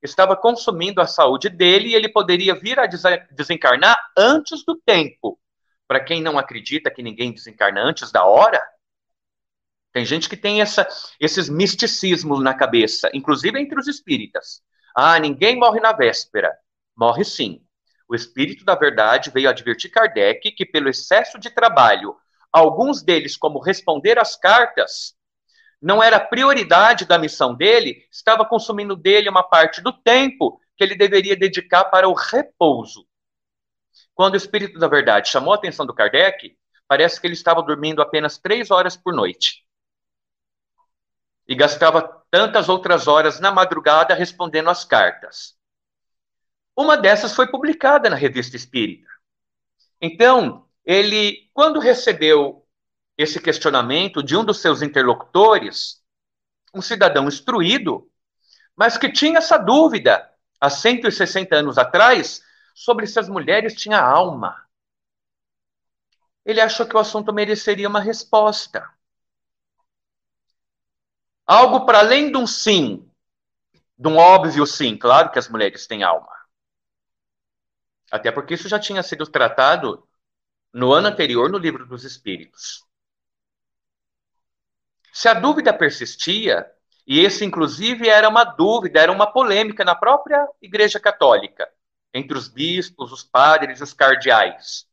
[0.03, 2.87] estava consumindo a saúde dele e ele poderia vir a
[3.31, 5.39] desencarnar antes do tempo.
[5.87, 8.63] Para quem não acredita que ninguém desencarna antes da hora,
[9.99, 10.87] tem gente que tem essa,
[11.19, 14.63] esses misticismos na cabeça, inclusive entre os espíritas.
[14.95, 16.57] Ah, ninguém morre na véspera.
[16.97, 17.61] Morre sim.
[18.09, 22.15] O espírito da verdade veio advertir Kardec que, pelo excesso de trabalho,
[22.53, 25.17] alguns deles, como responder às cartas,
[25.83, 30.95] não era prioridade da missão dele, estava consumindo dele uma parte do tempo que ele
[30.95, 33.05] deveria dedicar para o repouso.
[34.15, 36.57] Quando o Espírito da Verdade chamou a atenção do Kardec,
[36.87, 39.67] parece que ele estava dormindo apenas três horas por noite.
[41.49, 45.57] E gastava tantas outras horas na madrugada respondendo às cartas.
[46.77, 49.09] Uma dessas foi publicada na Revista Espírita.
[50.01, 52.65] Então, ele, quando recebeu
[53.17, 56.01] esse questionamento de um dos seus interlocutores,
[56.73, 58.09] um cidadão instruído,
[58.77, 62.41] mas que tinha essa dúvida há 160 anos atrás
[62.75, 64.65] sobre se as mulheres tinham alma.
[66.45, 68.89] Ele achou que o assunto mereceria uma resposta.
[71.51, 73.11] Algo para além de um sim,
[73.99, 76.29] de um óbvio sim, claro que as mulheres têm alma.
[78.11, 80.07] Até porque isso já tinha sido tratado
[80.75, 82.85] no ano anterior no Livro dos Espíritos.
[85.11, 86.71] Se a dúvida persistia,
[87.07, 91.67] e esse inclusive era uma dúvida, era uma polêmica na própria Igreja Católica,
[92.13, 94.87] entre os bispos, os padres os cardeais.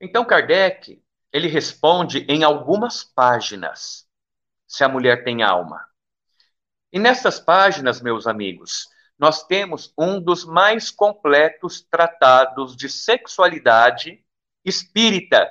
[0.00, 4.07] Então Kardec, ele responde em algumas páginas
[4.68, 5.84] se a mulher tem alma.
[6.92, 14.22] E nessas páginas, meus amigos, nós temos um dos mais completos tratados de sexualidade
[14.64, 15.50] espírita,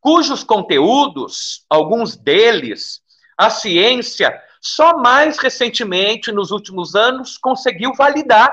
[0.00, 3.02] cujos conteúdos, alguns deles,
[3.36, 8.52] a ciência só mais recentemente, nos últimos anos, conseguiu validar.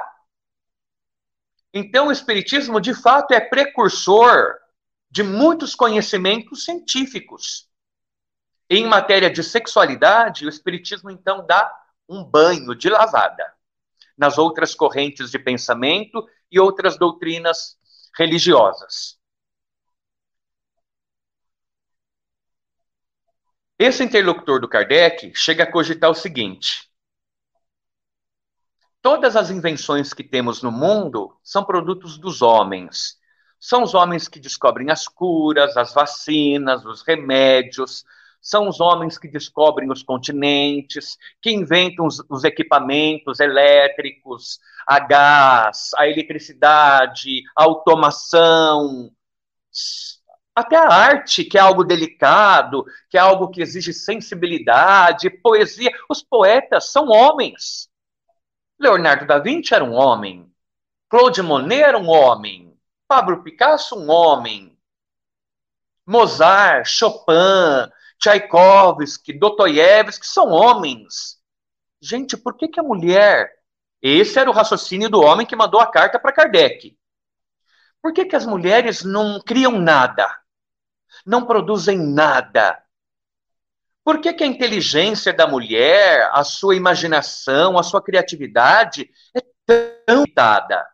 [1.73, 4.55] Então, o Espiritismo, de fato, é precursor
[5.09, 7.64] de muitos conhecimentos científicos.
[8.69, 11.71] Em matéria de sexualidade, o Espiritismo, então, dá
[12.09, 13.53] um banho de lavada
[14.17, 17.77] nas outras correntes de pensamento e outras doutrinas
[18.17, 19.19] religiosas.
[23.77, 26.89] Esse interlocutor do Kardec chega a cogitar o seguinte:
[29.01, 33.19] todas as invenções que temos no mundo são produtos dos homens.
[33.59, 38.05] São os homens que descobrem as curas, as vacinas, os remédios,
[38.45, 45.89] são os homens que descobrem os continentes, que inventam os, os equipamentos elétricos, a gás,
[45.97, 49.11] a eletricidade, a automação,
[50.53, 55.89] até a arte, que é algo delicado, que é algo que exige sensibilidade, poesia.
[56.07, 57.89] Os poetas são homens.
[58.79, 60.47] Leonardo da Vinci era um homem.
[61.09, 62.77] Claude Monet era um homem.
[63.07, 64.77] Pablo Picasso, um homem.
[66.05, 67.89] Mozart, Chopin,
[68.19, 71.39] Tchaikovsky, Dostoiévski são homens.
[72.01, 73.51] Gente, por que, que a mulher.
[74.01, 76.97] Esse era o raciocínio do homem que mandou a carta para Kardec.
[78.01, 80.27] Por que, que as mulheres não criam nada?
[81.25, 82.79] Não produzem nada?
[84.03, 90.17] Por que, que a inteligência da mulher, a sua imaginação, a sua criatividade é tão
[90.17, 90.87] limitada?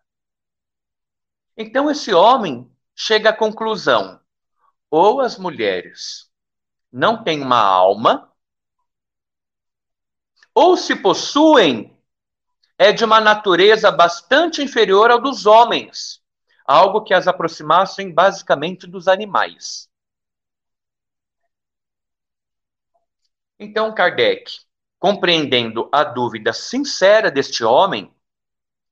[1.57, 4.21] Então esse homem chega à conclusão:
[4.89, 6.30] ou as mulheres
[6.91, 8.31] não têm uma alma,
[10.53, 11.97] ou se possuem,
[12.77, 16.21] é de uma natureza bastante inferior ao dos homens,
[16.65, 19.89] algo que as aproximassem basicamente dos animais.
[23.59, 24.51] Então, Kardec,
[24.97, 28.13] compreendendo a dúvida sincera deste homem,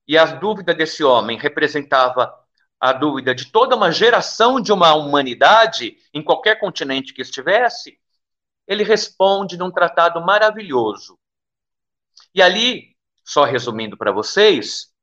[0.08, 2.39] e a dúvida desse homem representava
[2.80, 8.00] a dúvida de toda uma geração de uma humanidade, em qualquer continente que estivesse,
[8.66, 11.20] ele responde num tratado maravilhoso.
[12.34, 14.94] E ali, só resumindo para vocês,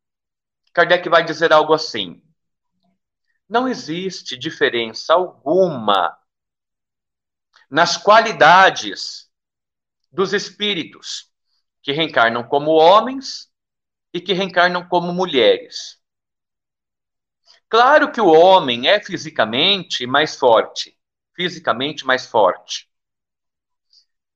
[0.72, 2.22] Kardec vai dizer algo assim:
[3.48, 6.16] não existe diferença alguma
[7.70, 9.30] nas qualidades
[10.10, 11.30] dos espíritos
[11.82, 13.50] que reencarnam como homens
[14.12, 16.00] e que reencarnam como mulheres.
[17.68, 20.96] Claro que o homem é fisicamente mais forte,
[21.34, 22.88] fisicamente mais forte.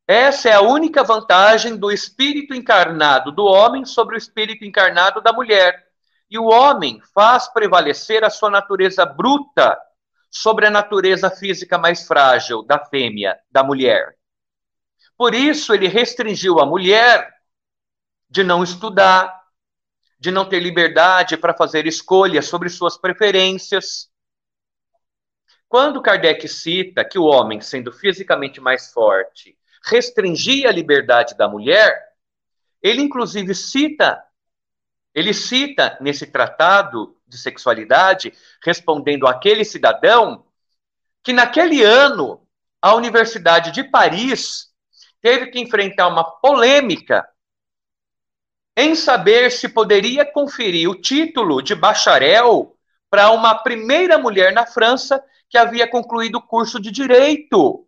[0.06, 5.32] Essa é a única vantagem do espírito encarnado do homem sobre o espírito encarnado da
[5.32, 5.86] mulher.
[6.28, 9.78] E o homem faz prevalecer a sua natureza bruta
[10.28, 14.16] sobre a natureza física mais frágil da fêmea, da mulher.
[15.16, 17.32] Por isso, ele restringiu a mulher
[18.28, 19.39] de não estudar,
[20.20, 24.10] de não ter liberdade para fazer escolhas sobre suas preferências.
[25.66, 31.98] Quando Kardec cita que o homem, sendo fisicamente mais forte, restringia a liberdade da mulher,
[32.82, 34.22] ele inclusive cita,
[35.14, 40.44] ele cita nesse tratado de sexualidade, respondendo àquele cidadão,
[41.22, 42.46] que naquele ano
[42.82, 44.68] a Universidade de Paris
[45.22, 47.26] teve que enfrentar uma polêmica
[48.80, 52.74] em saber se poderia conferir o título de bacharel
[53.10, 57.86] para uma primeira mulher na França que havia concluído o curso de direito.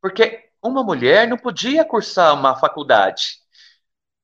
[0.00, 3.38] Porque uma mulher não podia cursar uma faculdade.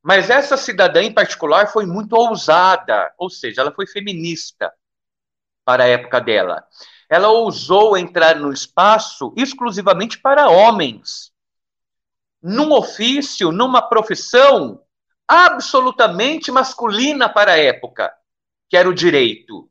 [0.03, 4.73] Mas essa cidadã em particular foi muito ousada, ou seja, ela foi feminista
[5.64, 6.64] para a época dela.
[7.11, 11.32] Ela ousou entrar no espaço exclusivamente para homens
[12.43, 14.82] num ofício, numa profissão
[15.28, 18.12] absolutamente masculina para a época,
[18.68, 19.70] que era o direito.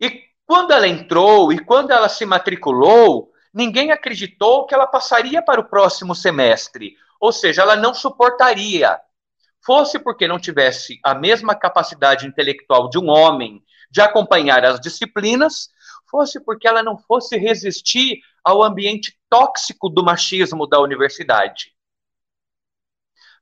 [0.00, 5.60] E quando ela entrou e quando ela se matriculou, ninguém acreditou que ela passaria para
[5.60, 8.98] o próximo semestre, ou seja, ela não suportaria.
[9.62, 15.68] Fosse porque não tivesse a mesma capacidade intelectual de um homem de acompanhar as disciplinas,
[16.10, 21.74] fosse porque ela não fosse resistir ao ambiente tóxico do machismo da universidade.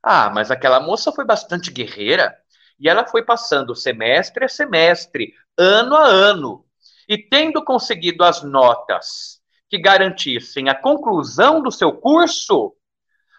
[0.01, 2.37] Ah, mas aquela moça foi bastante guerreira
[2.79, 6.65] e ela foi passando semestre a semestre, ano a ano,
[7.07, 12.73] e tendo conseguido as notas que garantissem a conclusão do seu curso,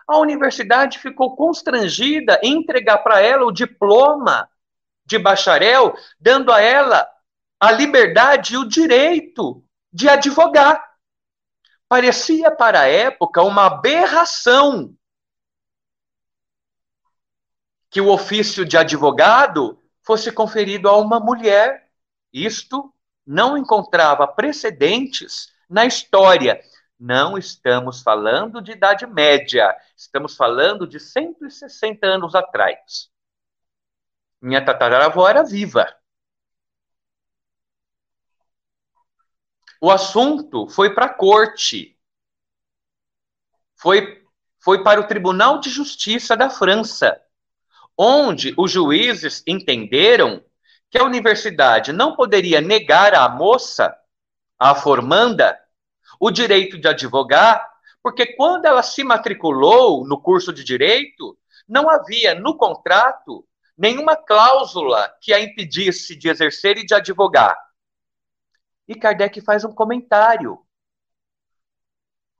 [0.06, 4.48] a universidade ficou constrangida em entregar para ela o diploma
[5.06, 7.08] de bacharel, dando a ela
[7.60, 10.89] a liberdade e o direito de advogar.
[11.90, 14.96] Parecia para a época uma aberração
[17.90, 21.90] que o ofício de advogado fosse conferido a uma mulher.
[22.32, 22.94] Isto
[23.26, 26.62] não encontrava precedentes na história.
[26.96, 33.10] Não estamos falando de Idade Média, estamos falando de 160 anos atrás.
[34.40, 35.92] Minha tataravó era viva.
[39.80, 41.96] O assunto foi para a corte.
[43.74, 44.22] Foi,
[44.58, 47.18] foi para o Tribunal de Justiça da França,
[47.96, 50.44] onde os juízes entenderam
[50.90, 53.96] que a universidade não poderia negar à moça,
[54.58, 55.58] à formanda,
[56.18, 57.66] o direito de advogar,
[58.02, 63.46] porque quando ela se matriculou no curso de direito, não havia no contrato
[63.78, 67.56] nenhuma cláusula que a impedisse de exercer e de advogar.
[68.90, 70.58] E Kardec faz um comentário.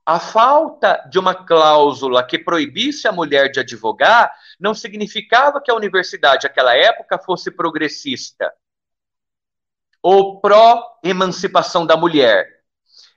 [0.05, 4.29] A falta de uma cláusula que proibisse a mulher de advogar
[4.59, 8.53] não significava que a universidade, naquela época, fosse progressista
[10.03, 12.45] ou pró-emancipação da mulher.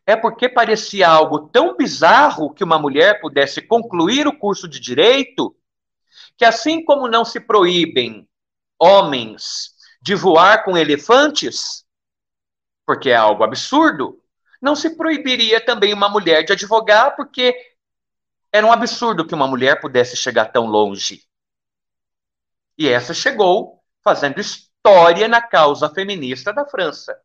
[0.06, 5.56] É porque parecia algo tão bizarro que uma mulher pudesse concluir o curso de direito,
[6.36, 8.28] que assim como não se proíbem
[8.78, 9.70] homens
[10.00, 11.83] de voar com elefantes,
[12.86, 14.20] porque é algo absurdo,
[14.60, 17.54] não se proibiria também uma mulher de advogar, porque
[18.50, 21.22] era um absurdo que uma mulher pudesse chegar tão longe.
[22.78, 27.18] E essa chegou fazendo história na causa feminista da França.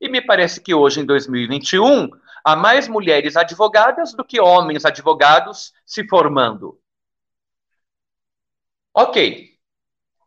[0.00, 2.10] E me parece que hoje, em 2021,
[2.44, 6.80] há mais mulheres advogadas do que homens advogados se formando.
[8.94, 9.56] Ok,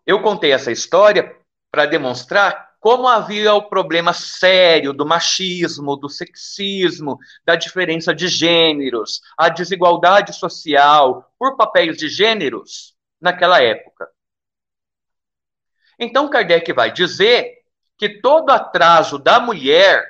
[0.05, 1.37] eu contei essa história
[1.69, 9.21] para demonstrar como havia o problema sério do machismo, do sexismo, da diferença de gêneros,
[9.35, 14.07] a desigualdade social por papéis de gêneros naquela época.
[15.97, 17.63] Então, Kardec vai dizer
[17.97, 20.05] que todo atraso da mulher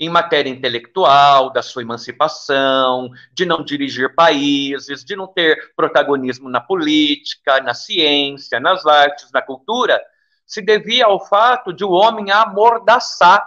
[0.00, 6.60] em matéria intelectual, da sua emancipação, de não dirigir países, de não ter protagonismo na
[6.62, 10.02] política, na ciência, nas artes, na cultura,
[10.48, 13.46] se devia ao fato de o homem amordaçar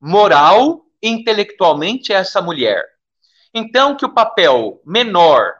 [0.00, 2.82] moral e intelectualmente essa mulher.
[3.52, 5.54] Então, que o papel menor,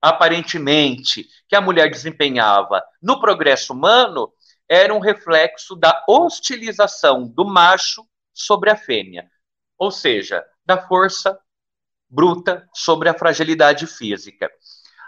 [0.00, 4.32] aparentemente, que a mulher desempenhava no progresso humano
[4.66, 9.30] era um reflexo da hostilização do macho sobre a fêmea,
[9.76, 11.38] ou seja, da força
[12.08, 14.50] bruta sobre a fragilidade física.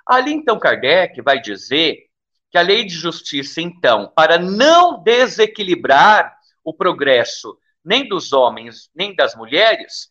[0.07, 2.10] Ali, então, Kardec vai dizer
[2.51, 9.15] que a lei de justiça, então, para não desequilibrar o progresso nem dos homens nem
[9.15, 10.11] das mulheres,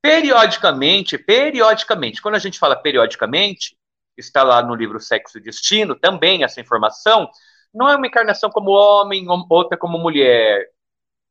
[0.00, 3.76] periodicamente, periodicamente, quando a gente fala periodicamente,
[4.16, 7.28] está lá no livro Sexo e Destino, também essa informação,
[7.72, 10.70] não é uma encarnação como homem, outra como mulher,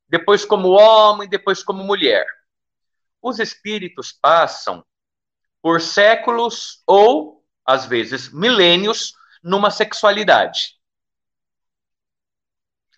[0.08, 2.26] depois como homem, depois como mulher.
[3.22, 4.86] Os espíritos passam
[5.62, 9.14] por séculos ou, às vezes, milênios
[9.44, 10.78] numa sexualidade.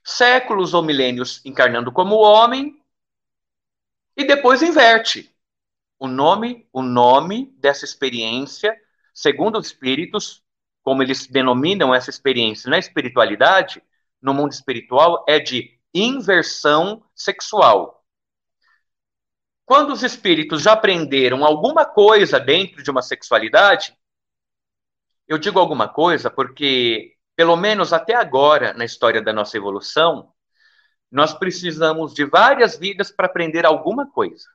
[0.04, 2.82] Séculos ou milênios encarnando como homem
[4.16, 5.34] e depois inverte.
[5.98, 8.76] O nome, o nome dessa experiência,
[9.14, 10.44] segundo os espíritos,
[10.82, 13.84] como eles denominam essa experiência na espiritualidade,
[14.22, 18.04] no mundo espiritual, é de inversão sexual.
[19.66, 23.96] Quando os espíritos já aprenderam alguma coisa dentro de uma sexualidade,
[25.30, 30.34] eu digo alguma coisa porque, pelo menos até agora, na história da nossa evolução,
[31.12, 34.46] nós precisamos de várias vidas para aprender alguma coisa.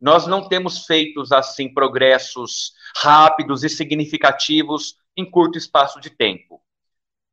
[0.00, 6.62] Nós não temos feito assim progressos rápidos e significativos em curto espaço de tempo,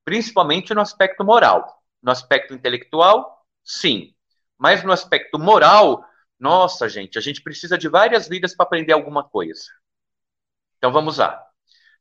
[0.04, 1.82] principalmente no aspecto moral.
[2.02, 4.14] No aspecto intelectual, sim,
[4.58, 6.04] mas no aspecto moral,
[6.39, 9.66] nossa, gente, a gente precisa de várias vidas para aprender alguma coisa.
[10.78, 11.53] Então vamos lá.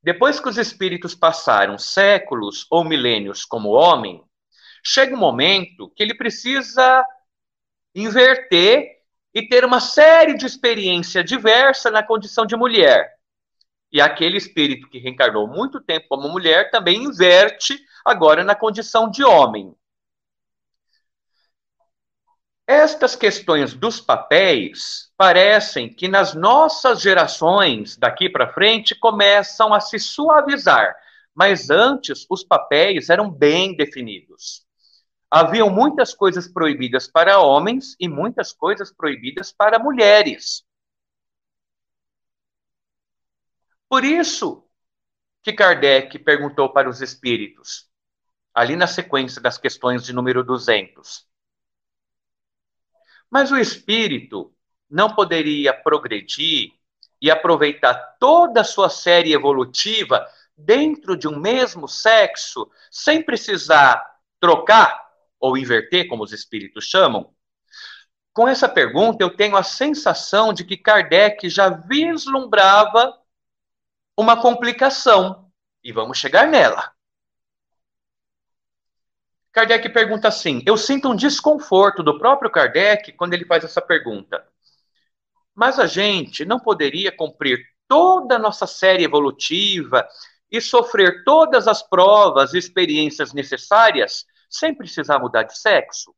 [0.03, 4.22] Depois que os espíritos passaram séculos ou milênios como homem,
[4.82, 7.05] chega um momento que ele precisa
[7.94, 9.00] inverter
[9.32, 13.12] e ter uma série de experiência diversa na condição de mulher.
[13.92, 19.22] E aquele espírito que reencarnou muito tempo como mulher também inverte agora na condição de
[19.22, 19.72] homem.
[22.66, 29.98] Estas questões dos papéis parecem que nas nossas gerações daqui para frente começam a se
[29.98, 30.94] suavizar,
[31.34, 34.64] mas antes os papéis eram bem definidos
[35.34, 40.62] haviam muitas coisas proibidas para homens e muitas coisas proibidas para mulheres.
[43.88, 44.68] Por isso
[45.42, 47.90] que Kardec perguntou para os espíritos,
[48.52, 51.26] ali na sequência das questões de número 200.
[53.33, 54.53] Mas o espírito
[54.91, 56.74] não poderia progredir
[57.18, 64.05] e aproveitar toda a sua série evolutiva dentro de um mesmo sexo, sem precisar
[64.39, 65.03] trocar
[65.41, 67.35] ou inverter, como os espíritos chamam?
[68.35, 73.18] Com essa pergunta, eu tenho a sensação de que Kardec já vislumbrava
[74.14, 75.51] uma complicação,
[75.83, 76.93] e vamos chegar nela.
[79.53, 84.46] Kardec pergunta assim: Eu sinto um desconforto do próprio Kardec quando ele faz essa pergunta.
[85.55, 90.09] Mas a gente não poderia cumprir toda a nossa série evolutiva
[90.50, 96.14] e sofrer todas as provas e experiências necessárias sem precisar mudar de sexo?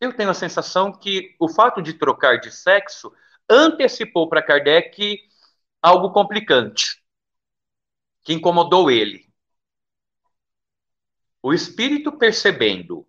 [0.00, 3.12] Eu tenho a sensação que o fato de trocar de sexo
[3.48, 5.18] antecipou para Kardec
[5.82, 7.02] algo complicante,
[8.22, 9.25] que incomodou ele.
[11.42, 13.06] O espírito percebendo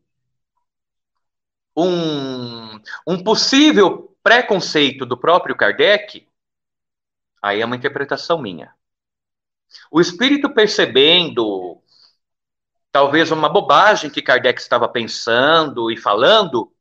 [1.75, 6.27] um, um possível preconceito do próprio Kardec,
[7.41, 8.73] aí é uma interpretação minha.
[9.91, 11.81] O espírito percebendo
[12.91, 16.73] talvez uma bobagem que Kardec estava pensando e falando,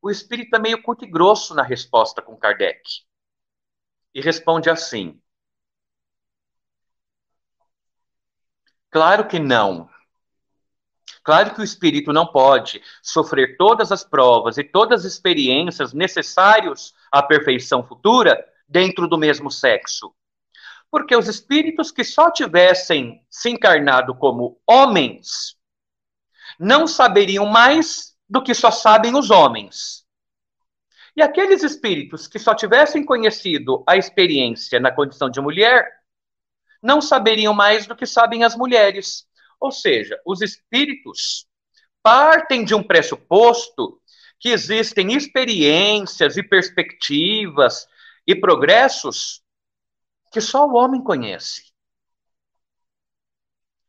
[0.00, 2.82] o espírito é meio curto e grosso na resposta com Kardec.
[4.14, 5.20] E responde assim:
[8.90, 9.88] Claro que não.
[11.30, 16.92] Claro que o espírito não pode sofrer todas as provas e todas as experiências necessárias
[17.08, 20.12] à perfeição futura dentro do mesmo sexo.
[20.90, 25.56] Porque os espíritos que só tivessem se encarnado como homens
[26.58, 30.04] não saberiam mais do que só sabem os homens.
[31.16, 35.86] E aqueles espíritos que só tivessem conhecido a experiência na condição de mulher
[36.82, 39.29] não saberiam mais do que sabem as mulheres.
[39.60, 41.46] Ou seja, os espíritos
[42.02, 44.00] partem de um pressuposto
[44.38, 47.86] que existem experiências e perspectivas
[48.26, 49.42] e progressos
[50.32, 51.70] que só o homem conhece.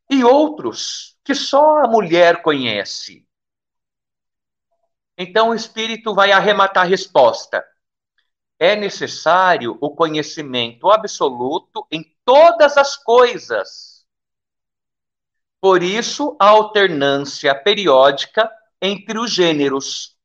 [0.09, 3.25] E outros que só a mulher conhece.
[5.17, 7.63] Então o espírito vai arrematar a resposta.
[8.59, 13.90] É necessário o conhecimento absoluto em todas as coisas.
[15.61, 18.51] Por isso, a alternância periódica
[18.81, 20.17] entre os gêneros.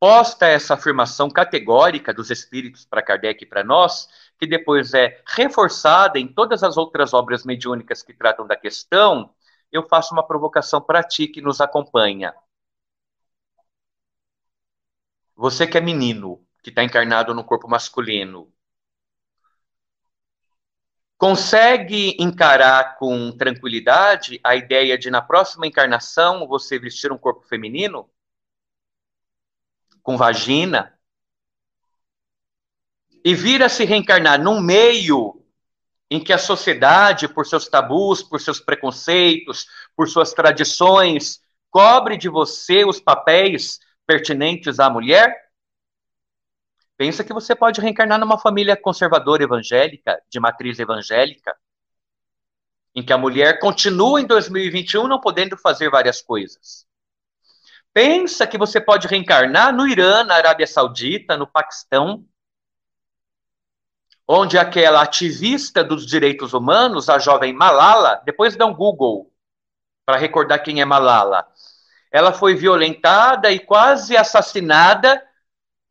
[0.00, 4.08] Posta essa afirmação categórica dos espíritos para Kardec e para nós,
[4.38, 9.32] que depois é reforçada em todas as outras obras mediúnicas que tratam da questão,
[9.70, 12.34] eu faço uma provocação para ti que nos acompanha.
[15.36, 18.52] Você que é menino, que está encarnado no corpo masculino,
[21.20, 28.08] consegue encarar com tranquilidade a ideia de na próxima encarnação você vestir um corpo feminino?
[30.02, 30.98] Com vagina?
[33.22, 35.44] E vir a se reencarnar num meio
[36.10, 42.30] em que a sociedade, por seus tabus, por seus preconceitos, por suas tradições, cobre de
[42.30, 45.49] você os papéis pertinentes à mulher?
[47.00, 51.56] Pensa que você pode reencarnar numa família conservadora evangélica, de matriz evangélica,
[52.94, 56.86] em que a mulher continua em 2021 não podendo fazer várias coisas.
[57.94, 62.22] Pensa que você pode reencarnar no Irã, na Arábia Saudita, no Paquistão,
[64.28, 69.32] onde aquela ativista dos direitos humanos, a jovem Malala, depois dá um Google
[70.04, 71.46] para recordar quem é Malala.
[72.12, 75.29] Ela foi violentada e quase assassinada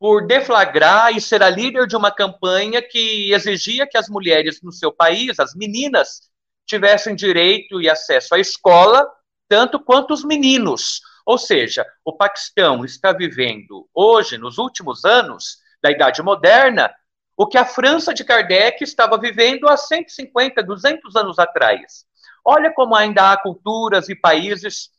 [0.00, 4.72] por deflagrar e ser a líder de uma campanha que exigia que as mulheres no
[4.72, 6.30] seu país, as meninas,
[6.64, 9.06] tivessem direito e acesso à escola,
[9.46, 11.02] tanto quanto os meninos.
[11.26, 16.90] Ou seja, o Paquistão está vivendo hoje, nos últimos anos da Idade Moderna,
[17.36, 22.06] o que a França de Kardec estava vivendo há 150, 200 anos atrás.
[22.42, 24.90] Olha como ainda há culturas e países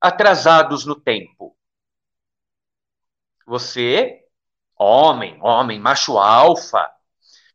[0.00, 1.54] atrasados no tempo.
[3.46, 4.25] Você
[4.78, 6.90] homem, homem, macho alfa,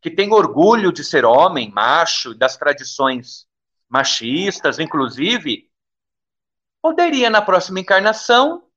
[0.01, 3.47] que tem orgulho de ser homem, macho, das tradições
[3.87, 5.69] machistas, inclusive,
[6.81, 8.67] poderia na próxima encarnação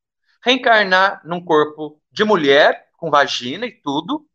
[0.42, 4.28] reencarnar num corpo de mulher, com vagina e tudo,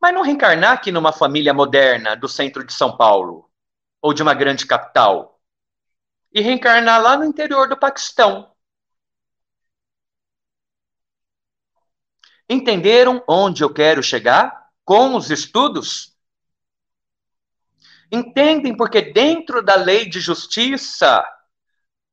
[0.00, 3.48] mas não reencarnar aqui numa família moderna do centro de São Paulo
[4.02, 5.40] ou de uma grande capital
[6.32, 8.51] e reencarnar lá no interior do Paquistão,
[12.52, 16.14] Entenderam onde eu quero chegar com os estudos?
[18.12, 21.24] Entendem porque dentro da lei de justiça,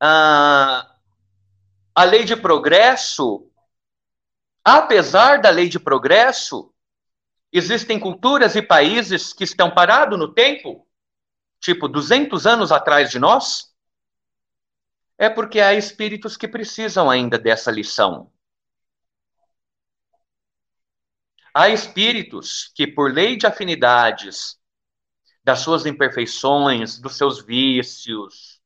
[0.00, 0.96] a,
[1.94, 3.50] a lei de progresso,
[4.64, 6.72] apesar da lei de progresso,
[7.52, 10.88] existem culturas e países que estão parados no tempo,
[11.60, 13.74] tipo 200 anos atrás de nós?
[15.18, 18.32] É porque há espíritos que precisam ainda dessa lição.
[21.52, 24.58] Há espíritos que, por lei de afinidades,
[25.42, 28.60] das suas imperfeições, dos seus vícios,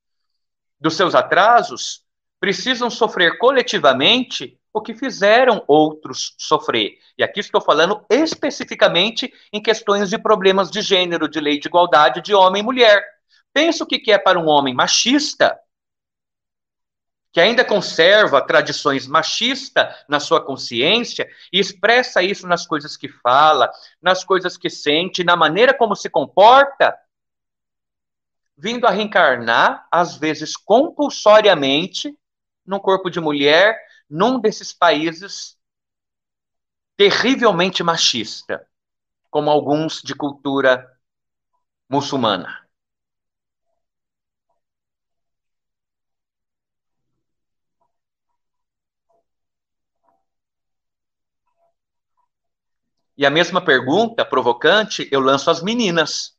[0.78, 2.04] dos seus atrasos,
[2.38, 6.98] precisam sofrer coletivamente o que fizeram outros sofrer.
[7.16, 12.20] E aqui estou falando especificamente em questões de problemas de gênero, de lei de igualdade
[12.20, 13.02] de homem e mulher.
[13.52, 15.56] Pensa o que é para um homem machista
[17.34, 23.68] que ainda conserva tradições machistas na sua consciência e expressa isso nas coisas que fala,
[24.00, 26.96] nas coisas que sente, na maneira como se comporta,
[28.56, 32.16] vindo a reencarnar, às vezes compulsoriamente,
[32.64, 33.76] num corpo de mulher,
[34.08, 35.58] num desses países
[36.96, 38.64] terrivelmente machista,
[39.28, 40.88] como alguns de cultura
[41.88, 42.63] muçulmana.
[53.16, 56.36] E a mesma pergunta provocante eu lanço às meninas.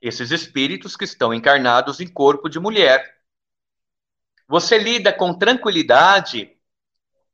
[0.00, 3.14] Esses espíritos que estão encarnados em corpo de mulher.
[4.46, 6.56] Você lida com tranquilidade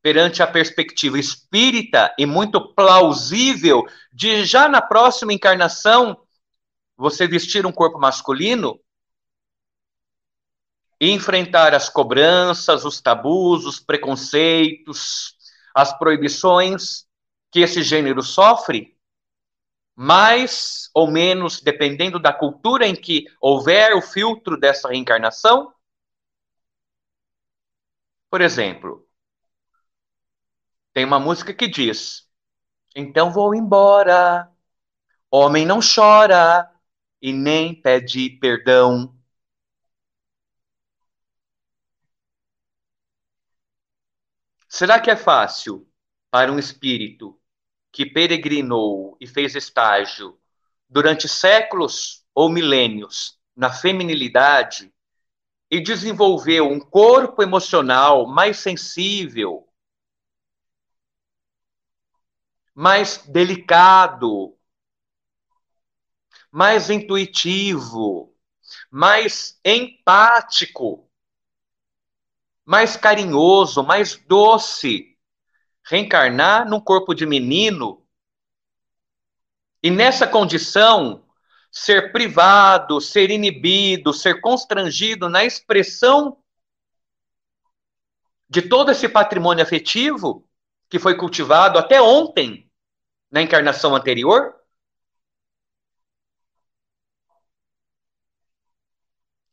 [0.01, 6.19] perante a perspectiva espírita e muito plausível de já na próxima encarnação
[6.97, 8.81] você vestir um corpo masculino
[10.99, 15.35] e enfrentar as cobranças, os tabus, os preconceitos,
[15.75, 17.10] as proibições
[17.51, 18.97] que esse gênero sofre,
[19.95, 25.73] mais ou menos, dependendo da cultura em que houver o filtro dessa reencarnação.
[28.31, 29.07] Por exemplo,
[30.93, 32.29] tem uma música que diz:
[32.95, 34.51] Então vou embora,
[35.31, 36.71] homem não chora
[37.23, 39.15] e nem pede perdão.
[44.69, 45.87] Será que é fácil
[46.31, 47.40] para um espírito
[47.93, 50.39] que peregrinou e fez estágio
[50.89, 54.93] durante séculos ou milênios na feminilidade
[55.71, 59.69] e desenvolveu um corpo emocional mais sensível,
[62.75, 64.57] mais delicado,
[66.51, 68.35] mais intuitivo,
[68.91, 71.09] mais empático,
[72.65, 75.10] mais carinhoso, mais doce,
[75.91, 78.07] reencarnar num corpo de menino
[79.83, 81.25] e nessa condição
[81.73, 86.41] ser privado, ser inibido, ser constrangido na expressão
[88.49, 90.49] de todo esse patrimônio afetivo
[90.89, 92.71] que foi cultivado até ontem
[93.29, 94.55] na encarnação anterior?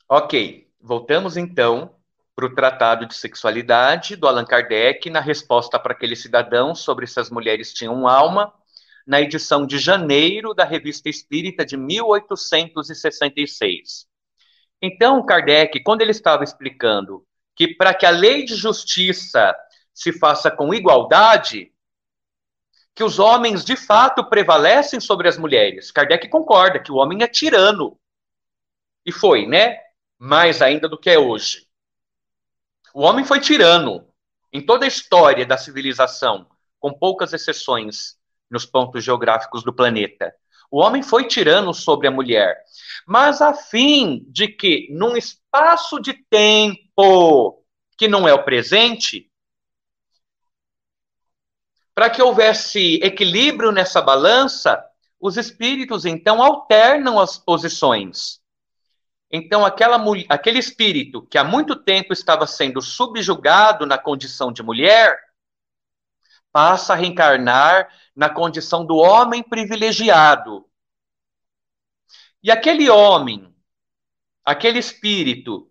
[0.08, 1.97] Ok, voltamos então
[2.38, 7.20] para o Tratado de Sexualidade do Allan Kardec, na resposta para aquele cidadão sobre se
[7.20, 8.54] as mulheres tinham alma,
[9.08, 14.06] na edição de janeiro da Revista Espírita de 1866.
[14.80, 17.26] Então, Kardec, quando ele estava explicando
[17.56, 19.56] que para que a lei de justiça
[19.92, 21.74] se faça com igualdade,
[22.94, 25.90] que os homens de fato prevalecem sobre as mulheres.
[25.90, 28.00] Kardec concorda que o homem é tirano.
[29.04, 29.80] E foi, né?
[30.20, 31.67] Mais ainda do que é hoje.
[32.94, 34.08] O homem foi tirano
[34.52, 36.48] em toda a história da civilização,
[36.80, 38.18] com poucas exceções
[38.50, 40.34] nos pontos geográficos do planeta.
[40.70, 42.58] O homem foi tirano sobre a mulher,
[43.06, 47.64] mas a fim de que, num espaço de tempo
[47.98, 49.32] que não é o presente,
[51.96, 54.84] para que houvesse equilíbrio nessa balança,
[55.20, 58.40] os espíritos então alternam as posições.
[59.30, 65.20] Então, aquela, aquele espírito que há muito tempo estava sendo subjugado na condição de mulher,
[66.52, 70.66] passa a reencarnar na condição do homem privilegiado.
[72.42, 73.54] E aquele homem,
[74.46, 75.70] aquele espírito,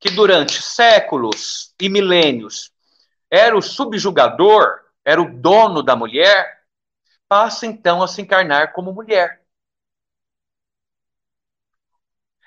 [0.00, 2.72] que durante séculos e milênios
[3.30, 6.64] era o subjugador, era o dono da mulher,
[7.28, 9.39] passa então a se encarnar como mulher.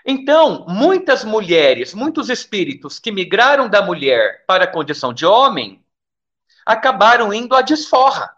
[0.06, 5.84] Então, muitas mulheres, muitos espíritos que migraram da mulher para a condição de homem,
[6.66, 8.36] acabaram indo à desforra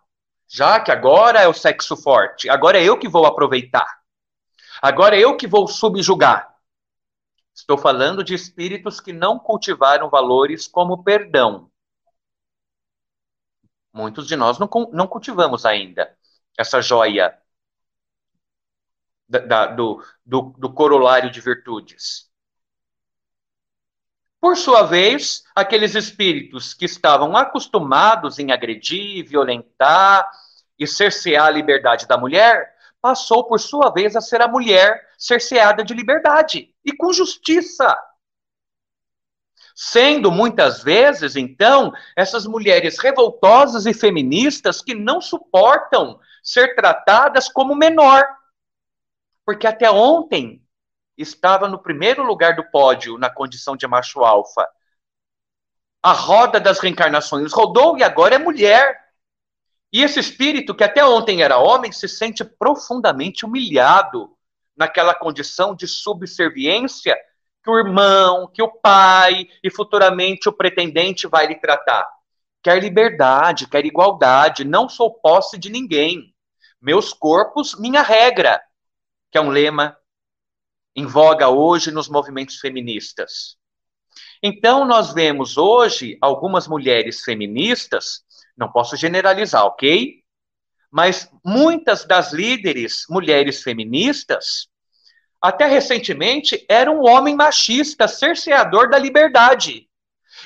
[0.48, 4.02] já que agora é o sexo forte, agora é eu que vou aproveitar,
[4.82, 6.54] agora é eu que vou subjugar.
[7.54, 11.72] Estou falando de espíritos que não cultivaram valores como perdão.
[13.94, 16.16] Muitos de nós não, não cultivamos ainda
[16.58, 17.38] essa joia
[19.28, 22.30] da, da, do, do, do corolário de virtudes.
[24.40, 30.30] Por sua vez, aqueles espíritos que estavam acostumados em agredir, violentar
[30.78, 35.84] e cercear a liberdade da mulher, passou por sua vez a ser a mulher cerceada
[35.84, 37.98] de liberdade e com justiça.
[39.76, 47.76] Sendo muitas vezes, então, essas mulheres revoltosas e feministas que não suportam ser tratadas como
[47.76, 48.24] menor.
[49.46, 50.62] Porque até ontem
[51.18, 54.68] estava no primeiro lugar do pódio na condição de macho alfa.
[56.04, 59.00] A roda das reencarnações rodou e agora é mulher.
[59.92, 64.36] E esse espírito, que até ontem era homem, se sente profundamente humilhado
[64.76, 67.16] naquela condição de subserviência
[67.64, 72.08] que o irmão, que o pai e futuramente o pretendente vai lhe tratar.
[72.62, 76.36] Quer liberdade, quer igualdade, não sou posse de ninguém.
[76.80, 78.62] Meus corpos, minha regra,
[79.36, 79.98] que é um lema
[80.96, 83.58] em voga hoje nos movimentos feministas.
[84.42, 88.24] Então, nós vemos hoje algumas mulheres feministas,
[88.56, 90.24] não posso generalizar, ok?
[90.90, 94.70] Mas muitas das líderes mulheres feministas,
[95.42, 99.90] até recentemente, eram um homem machista, cerceador da liberdade.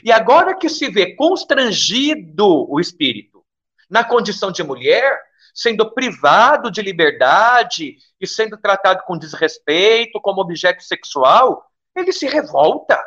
[0.04, 3.46] E agora que se vê constrangido o espírito
[3.88, 5.29] na condição de mulher,
[5.60, 12.98] sendo privado de liberdade e sendo tratado com desrespeito, como objeto sexual, ele se revolta.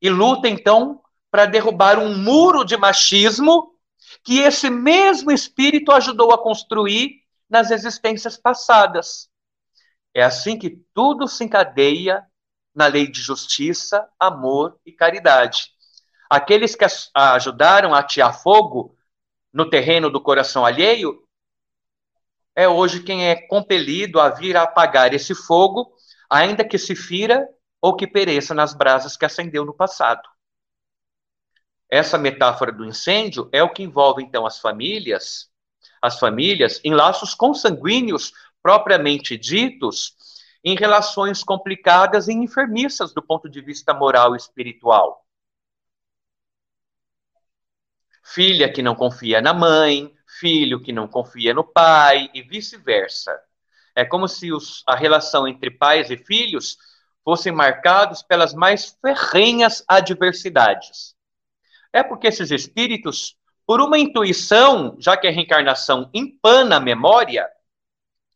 [0.00, 1.02] E luta, então,
[1.32, 3.74] para derrubar um muro de machismo
[4.22, 9.28] que esse mesmo espírito ajudou a construir nas existências passadas.
[10.14, 12.24] É assim que tudo se encadeia
[12.72, 15.72] na lei de justiça, amor e caridade.
[16.30, 18.96] Aqueles que ajudaram a atear fogo
[19.58, 21.20] no terreno do coração alheio,
[22.54, 25.92] é hoje quem é compelido a vir a apagar esse fogo,
[26.30, 27.44] ainda que se fira
[27.82, 30.22] ou que pereça nas brasas que acendeu no passado.
[31.90, 35.50] essa metáfora do incêndio é o que envolve então as famílias,
[36.00, 38.32] as famílias em laços consanguíneos
[38.62, 40.14] propriamente ditos,
[40.62, 45.27] em relações complicadas e enfermiças do ponto de vista moral e espiritual.
[48.34, 53.38] Filha que não confia na mãe, filho que não confia no pai e vice-versa.
[53.94, 56.76] É como se os, a relação entre pais e filhos
[57.24, 61.14] fossem marcados pelas mais ferrenhas adversidades.
[61.92, 67.48] É porque esses espíritos, por uma intuição, já que a reencarnação empana a memória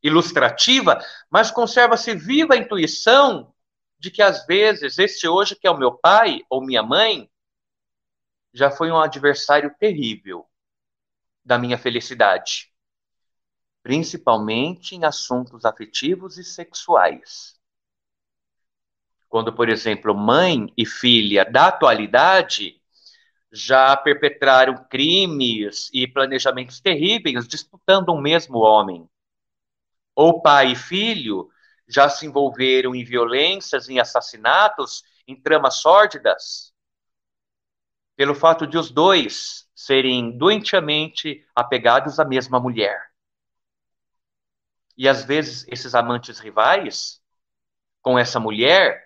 [0.03, 0.99] ilustrativa,
[1.31, 3.55] mas conserva-se viva a intuição
[3.99, 7.31] de que às vezes este hoje que é o meu pai ou minha mãe
[8.53, 10.47] já foi um adversário terrível
[11.45, 12.73] da minha felicidade,
[13.83, 17.59] principalmente em assuntos afetivos e sexuais.
[19.29, 22.81] Quando, por exemplo, mãe e filha da atualidade
[23.51, 29.09] já perpetraram crimes e planejamentos terríveis disputando um mesmo homem.
[30.15, 31.49] Ou pai e filho
[31.89, 36.72] já se envolveram em violências, em assassinatos, em tramas sórdidas,
[38.17, 43.11] pelo fato de os dois serem doentiamente apegados à mesma mulher.
[44.97, 47.21] E às vezes esses amantes rivais
[48.03, 49.03] com essa mulher,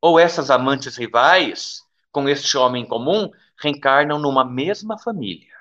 [0.00, 5.52] ou essas amantes rivais com este homem comum, reencarnam numa mesma família.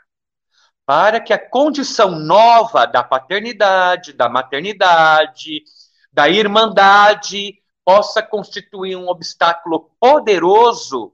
[0.86, 5.64] Para que a condição nova da paternidade, da maternidade,
[6.12, 11.14] da irmandade possa constituir um obstáculo poderoso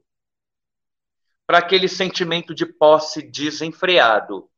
[1.48, 4.50] para aquele sentimento de posse desenfreado.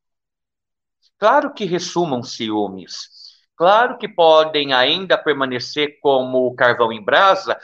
[1.20, 3.20] Claro que ressumam ciúmes.
[3.56, 7.60] Claro que podem ainda permanecer como carvão em brasa,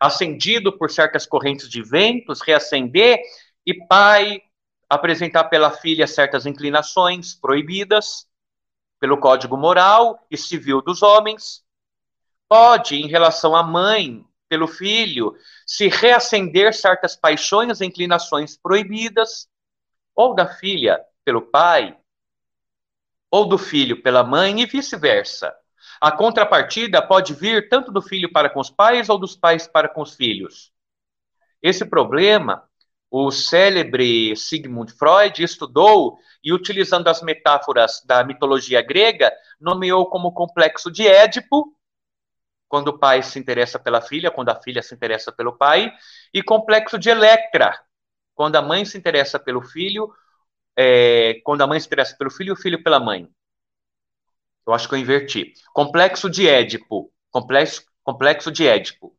[0.00, 3.20] acendido por certas correntes de ventos, reacender
[3.66, 4.40] e pai
[4.88, 8.26] apresentar pela filha certas inclinações proibidas
[8.98, 11.62] pelo código moral e civil dos homens.
[12.48, 15.36] Pode, em relação à mãe, pelo filho,
[15.66, 19.48] se reacender certas paixões e inclinações proibidas,
[20.14, 21.96] ou da filha pelo pai,
[23.30, 25.54] ou do filho pela mãe e vice-versa.
[26.00, 29.88] A contrapartida pode vir tanto do filho para com os pais ou dos pais para
[29.88, 30.72] com os filhos.
[31.62, 32.68] Esse problema
[33.10, 40.90] o célebre Sigmund Freud estudou e, utilizando as metáforas da mitologia grega, nomeou como complexo
[40.90, 41.74] de Édipo,
[42.68, 45.92] quando o pai se interessa pela filha, quando a filha se interessa pelo pai,
[46.32, 47.78] e complexo de Electra,
[48.34, 50.12] quando a mãe se interessa pelo filho,
[50.76, 53.28] é, quando a mãe se interessa pelo filho e o filho pela mãe.
[54.66, 55.54] Eu acho que eu inverti.
[55.72, 59.16] Complexo de Édipo, complexo, complexo de Édipo.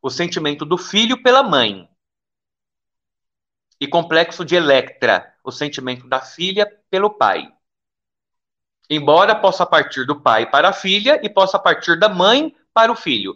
[0.00, 1.88] O sentimento do filho pela mãe
[3.80, 7.52] e complexo de Electra, o sentimento da filha pelo pai.
[8.88, 12.96] Embora possa partir do pai para a filha e possa partir da mãe para o
[12.96, 13.34] filho.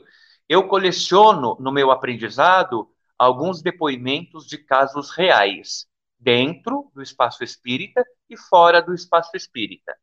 [0.48, 5.86] Eu coleciono no meu aprendizado alguns depoimentos de casos reais,
[6.18, 9.96] dentro do espaço espírita e fora do espaço espírita.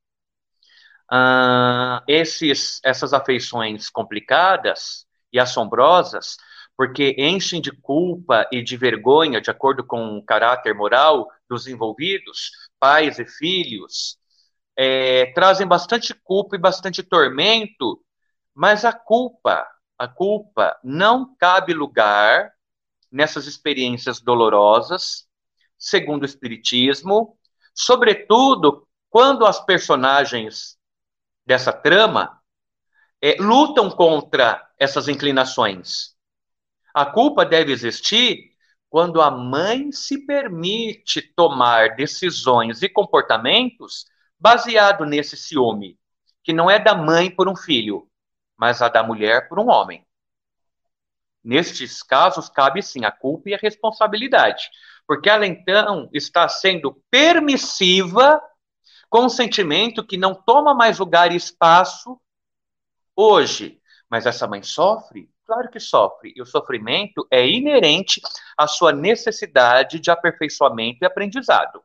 [1.12, 6.38] Uh, esses, essas afeições complicadas e assombrosas
[6.76, 12.52] porque enchem de culpa e de vergonha, de acordo com o caráter moral dos envolvidos,
[12.80, 14.18] pais e filhos,
[14.76, 18.04] é, trazem bastante culpa e bastante tormento,
[18.54, 22.54] mas a culpa, a culpa não cabe lugar
[23.12, 25.28] nessas experiências dolorosas,
[25.78, 27.38] segundo o Espiritismo,
[27.74, 30.78] sobretudo quando as personagens
[31.46, 32.40] dessa trama
[33.22, 36.16] é, lutam contra essas inclinações.
[36.94, 38.54] A culpa deve existir
[38.90, 44.06] quando a mãe se permite tomar decisões e comportamentos
[44.40, 45.98] baseado nesse ciúme,
[46.44, 48.08] que não é da mãe por um filho,
[48.64, 50.08] mas a da mulher por um homem.
[51.44, 54.70] Nestes casos, cabe sim a culpa e a responsabilidade,
[55.06, 58.42] porque ela então está sendo permissiva
[59.10, 62.18] com um sentimento que não toma mais lugar e espaço
[63.14, 63.82] hoje.
[64.10, 68.22] Mas essa mãe sofre Claro que sofre, e o sofrimento é inerente
[68.58, 71.84] à sua necessidade de aperfeiçoamento e aprendizado.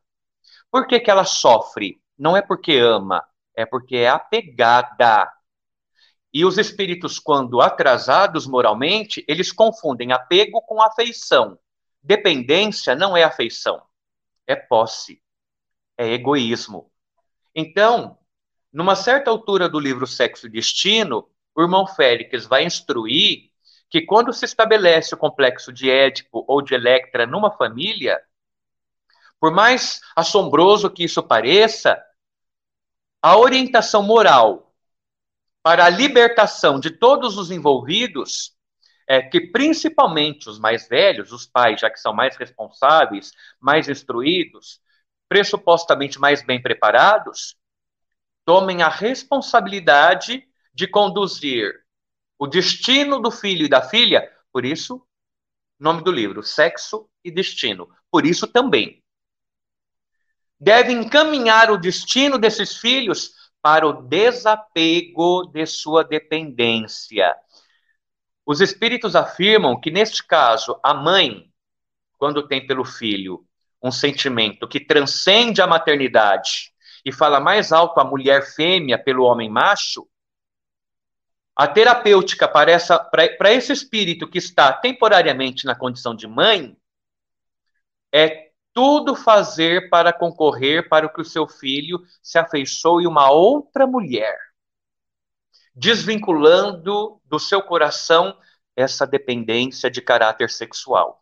[0.71, 2.01] Por que, que ela sofre?
[2.17, 3.21] Não é porque ama,
[3.53, 5.29] é porque é apegada.
[6.33, 11.57] E os espíritos, quando atrasados moralmente, eles confundem apego com afeição.
[12.01, 13.81] Dependência não é afeição,
[14.45, 15.21] é posse,
[15.97, 16.91] é egoísmo.
[17.53, 18.17] Então,
[18.71, 23.49] numa certa altura do livro Sexo e Destino, o irmão Félix vai instruir
[23.89, 28.21] que quando se estabelece o complexo de Édipo ou de Electra numa família,
[29.39, 32.03] Por mais assombroso que isso pareça,
[33.21, 34.68] a orientação moral
[35.61, 38.55] para a libertação de todos os envolvidos
[39.07, 44.79] é que, principalmente os mais velhos, os pais, já que são mais responsáveis, mais instruídos,
[45.27, 47.57] pressupostamente mais bem preparados,
[48.45, 51.73] tomem a responsabilidade de conduzir
[52.37, 55.05] o destino do filho e da filha, por isso,
[55.79, 57.89] nome do livro, Sexo e Destino.
[58.11, 59.03] Por isso também.
[60.59, 67.35] Deve encaminhar o destino desses filhos para o desapego de sua dependência.
[68.45, 71.51] Os espíritos afirmam que, neste caso, a mãe,
[72.17, 73.45] quando tem pelo filho
[73.81, 76.73] um sentimento que transcende a maternidade
[77.05, 80.07] e fala mais alto a mulher fêmea pelo homem macho,
[81.55, 86.75] a terapêutica para esse espírito que está temporariamente na condição de mãe
[88.13, 88.48] é
[88.79, 94.39] tudo fazer para concorrer para que o seu filho se afeiçoe uma outra mulher,
[95.75, 98.37] desvinculando do seu coração
[98.77, 101.21] essa dependência de caráter sexual.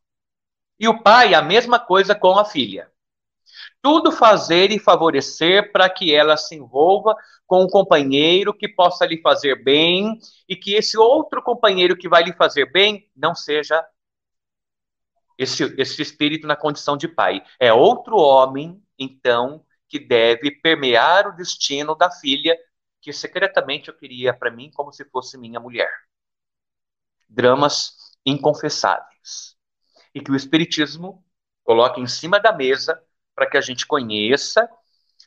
[0.79, 2.91] E o pai, a mesma coisa com a filha.
[3.81, 7.15] Tudo fazer e favorecer para que ela se envolva
[7.47, 12.21] com um companheiro que possa lhe fazer bem e que esse outro companheiro que vai
[12.21, 13.83] lhe fazer bem não seja
[15.37, 17.43] esse, esse espírito na condição de pai.
[17.59, 22.57] É outro homem, então, que deve permear o destino da filha
[23.01, 25.91] que secretamente eu queria para mim como se fosse minha mulher.
[27.29, 29.55] Dramas inconfessáveis
[30.13, 31.23] e que o Espiritismo
[31.63, 33.01] coloque em cima da mesa
[33.35, 34.69] para que a gente conheça,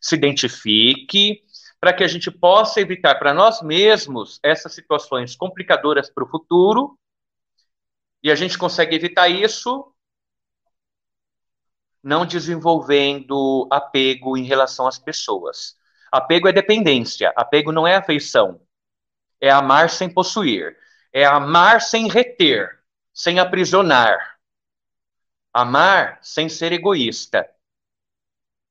[0.00, 1.44] se identifique,
[1.80, 6.98] para que a gente possa evitar para nós mesmos essas situações complicadoras para o futuro.
[8.22, 9.89] E a gente consegue evitar isso
[12.02, 15.76] não desenvolvendo apego em relação às pessoas.
[16.10, 18.60] Apego é dependência, apego não é afeição.
[19.40, 20.76] É amar sem possuir,
[21.12, 22.82] é amar sem reter,
[23.12, 24.38] sem aprisionar.
[25.52, 27.48] Amar sem ser egoísta.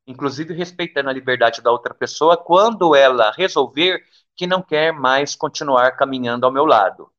[0.08, 4.04] Inclusive respeitando a liberdade da outra pessoa quando ela resolver
[4.36, 7.12] que não quer mais continuar caminhando ao meu lado.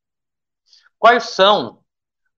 [0.98, 1.84] Quais são,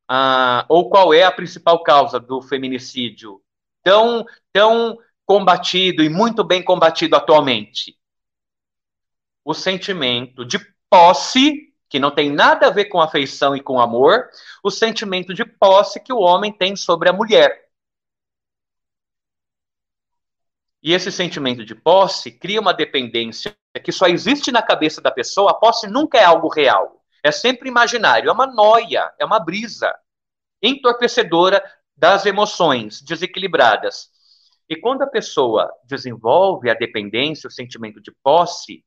[0.09, 3.43] ah, ou qual é a principal causa do feminicídio
[3.83, 7.99] tão, tão combatido e muito bem combatido atualmente?
[9.45, 10.59] O sentimento de
[10.89, 14.31] posse que não tem nada a ver com afeição e com amor,
[14.63, 17.69] o sentimento de posse que o homem tem sobre a mulher.
[20.83, 23.55] E esse sentimento de posse cria uma dependência
[23.85, 25.51] que só existe na cabeça da pessoa.
[25.51, 27.05] A posse nunca é algo real.
[27.23, 28.31] É sempre imaginário.
[28.31, 29.95] É uma noia, é uma brisa
[30.63, 31.63] entorpecedora
[31.97, 34.11] das emoções desequilibradas.
[34.69, 38.85] E quando a pessoa desenvolve a dependência, o sentimento de posse,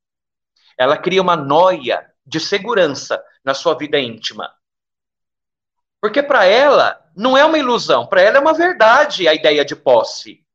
[0.77, 4.51] ela cria uma noia de segurança na sua vida íntima.
[6.01, 9.75] Porque para ela não é uma ilusão, para ela é uma verdade a ideia de
[9.75, 10.45] posse,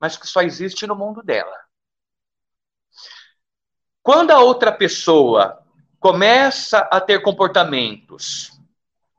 [0.00, 1.58] mas que só existe no mundo dela.
[4.02, 5.64] Quando a outra pessoa
[5.98, 8.53] começa a ter comportamentos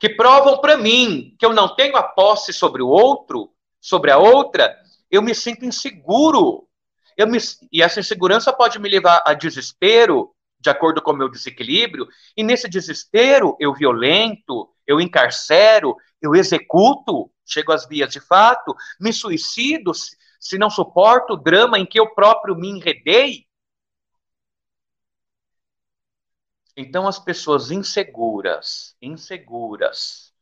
[0.06, 3.50] que provam para mim que eu não tenho a posse sobre o outro,
[3.82, 4.78] sobre a outra,
[5.10, 6.68] eu me sinto inseguro.
[7.18, 7.40] Eu me,
[7.72, 10.30] e essa insegurança pode me levar a desespero,
[10.60, 17.32] de acordo com o meu desequilíbrio, e nesse desespero eu violento, eu encarcero, eu executo,
[17.44, 22.00] chego às vias de fato, me suicido se, se não suporto o drama em que
[22.00, 23.45] eu próprio me enredei.
[26.76, 30.34] Então as pessoas inseguras, inseguras,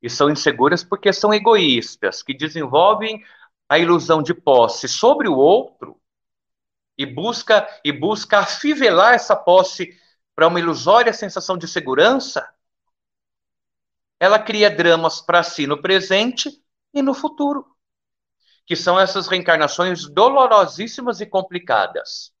[0.00, 3.24] e são inseguras porque são egoístas, que desenvolvem
[3.68, 6.00] a ilusão de posse sobre o outro,
[6.96, 9.96] e busca e busca afivelar essa posse
[10.34, 12.48] para uma ilusória sensação de segurança,
[14.20, 16.50] ela cria dramas para si no presente
[16.92, 17.66] e no futuro,
[18.66, 22.32] que são essas reencarnações dolorosíssimas e complicadas.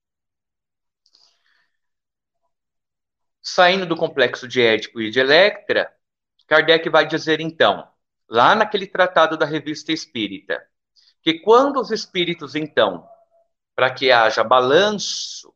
[3.40, 5.92] Saindo do complexo de Édipo e de Electra,
[6.46, 7.86] Kardec vai dizer então,
[8.28, 10.66] lá naquele tratado da Revista Espírita,
[11.22, 13.06] que quando os espíritos então
[13.74, 15.54] para que haja balanço,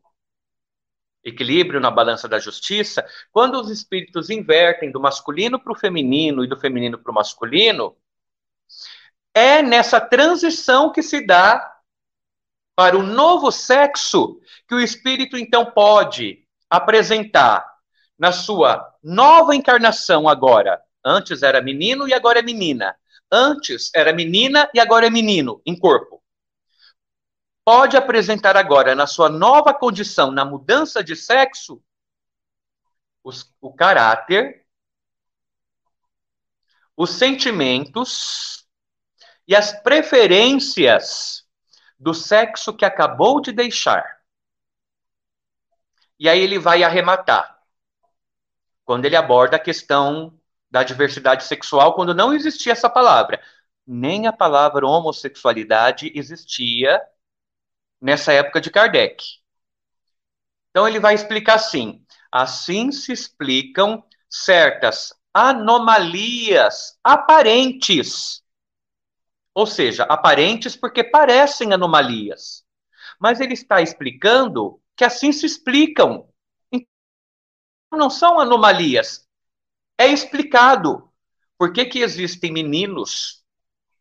[1.24, 6.48] equilíbrio na balança da justiça, quando os espíritos invertem do masculino para o feminino e
[6.48, 7.96] do feminino para o masculino,
[9.34, 11.80] é nessa transição que se dá
[12.76, 17.71] para o novo sexo que o espírito então pode apresentar
[18.22, 20.80] na sua nova encarnação agora.
[21.04, 22.96] Antes era menino e agora é menina.
[23.32, 26.22] antes era menina e agora é menino em corpo,
[27.64, 31.82] pode apresentar agora, na sua nova condição, na mudança de sexo,
[33.24, 34.66] os, o caráter,
[36.94, 38.68] os sentimentos
[39.48, 41.44] e as preferências
[41.98, 44.04] do sexo que acabou de deixar.
[46.20, 47.61] E aí ele vai arrematar.
[48.84, 50.38] Quando ele aborda a questão
[50.70, 53.42] da diversidade sexual, quando não existia essa palavra.
[53.86, 57.00] Nem a palavra homossexualidade existia
[58.00, 59.22] nessa época de Kardec.
[60.70, 68.42] Então ele vai explicar assim: assim se explicam certas anomalias aparentes.
[69.54, 72.64] Ou seja, aparentes porque parecem anomalias.
[73.20, 76.31] Mas ele está explicando que assim se explicam.
[77.92, 79.26] Não são anomalias.
[79.98, 81.08] É explicado
[81.58, 83.44] por que, que existem meninos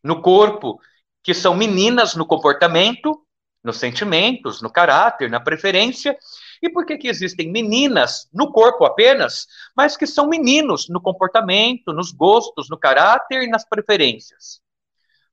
[0.03, 0.79] no corpo
[1.21, 3.23] que são meninas no comportamento
[3.63, 6.17] nos sentimentos, no caráter, na preferência.
[6.61, 11.93] E por que, que existem meninas no corpo apenas, mas que são meninos no comportamento,
[11.93, 14.61] nos gostos, no caráter e nas preferências?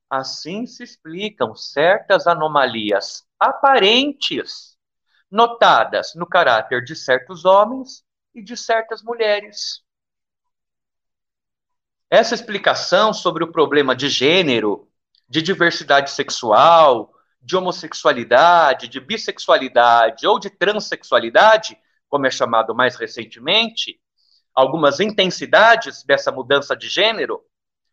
[0.09, 4.77] Assim se explicam certas anomalias aparentes
[5.29, 8.03] notadas no caráter de certos homens
[8.39, 9.83] e de certas mulheres.
[12.09, 14.89] Essa explicação sobre o problema de gênero,
[15.27, 21.77] de diversidade sexual, de homossexualidade, de bissexualidade ou de transexualidade,
[22.09, 23.99] como é chamado mais recentemente,
[24.55, 27.41] algumas intensidades dessa mudança de gênero,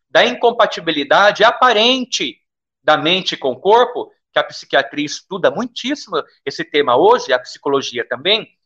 [0.09, 2.41] da incompatibilidade aparente
[2.81, 8.07] da mente com o corpo, que a psiquiatria estuda muitíssimo esse tema hoje, a psicologia
[8.07, 8.56] também.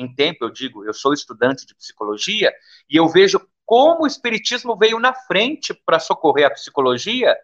[0.00, 2.54] Em tempo, eu digo, eu sou estudante de psicologia
[2.88, 7.36] e eu vejo como o espiritismo veio na frente para socorrer a psicologia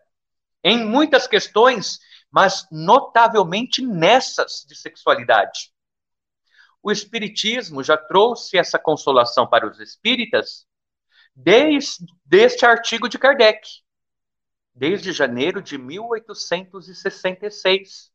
[0.65, 1.99] em muitas questões
[2.31, 5.73] mas notavelmente nessas de sexualidade.
[6.83, 10.67] O Espiritismo já trouxe essa consolação para os espíritas
[11.35, 13.67] desde este artigo de Kardec,
[14.75, 18.13] desde janeiro de 1866.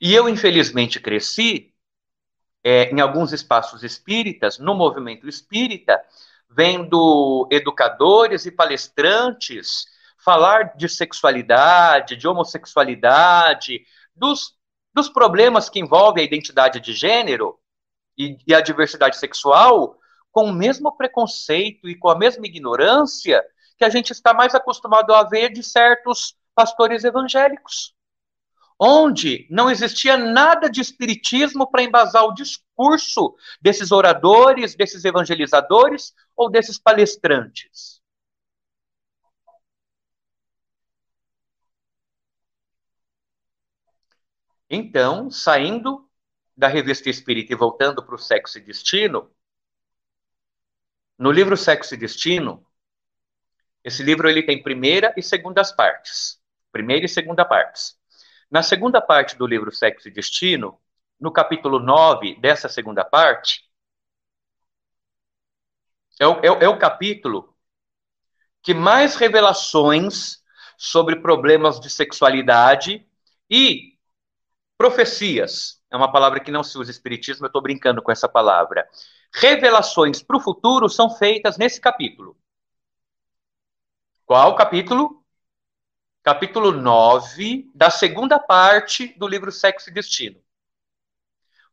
[0.00, 1.75] E eu, infelizmente, cresci
[2.68, 6.02] é, em alguns espaços espíritas, no movimento espírita,
[6.50, 9.86] vendo educadores e palestrantes
[10.18, 13.86] falar de sexualidade, de homossexualidade,
[14.16, 14.56] dos,
[14.92, 17.56] dos problemas que envolvem a identidade de gênero
[18.18, 19.96] e, e a diversidade sexual,
[20.32, 23.44] com o mesmo preconceito e com a mesma ignorância
[23.78, 27.94] que a gente está mais acostumado a ver de certos pastores evangélicos,
[28.78, 36.50] onde não existia nada de espiritismo para embasar o discurso desses oradores, desses evangelizadores ou
[36.50, 38.00] desses palestrantes.
[44.68, 46.08] Então, saindo
[46.56, 49.30] da revista espírita e voltando para o Sexo e Destino,
[51.18, 52.66] no livro Sexo e Destino,
[53.84, 56.40] esse livro ele tem primeira e segundas partes.
[56.72, 57.96] Primeira e segunda partes.
[58.50, 60.80] Na segunda parte do livro Sexo e Destino,
[61.18, 63.68] no capítulo 9 dessa segunda parte,
[66.20, 67.54] é o, é, é o capítulo
[68.62, 70.42] que mais revelações
[70.76, 73.06] sobre problemas de sexualidade
[73.50, 73.96] e
[74.76, 78.86] Profecias é uma palavra que não se usa espiritismo, eu estou brincando com essa palavra.
[79.32, 82.36] Revelações para o futuro são feitas nesse capítulo.
[84.26, 85.15] Qual capítulo?
[86.26, 90.42] Capítulo 9, da segunda parte do livro Sexo e Destino.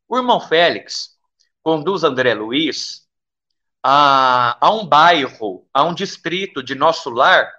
[0.08, 1.18] O irmão Félix
[1.64, 3.10] conduz André Luiz
[3.82, 7.52] a, a um bairro, a um distrito de nosso lar,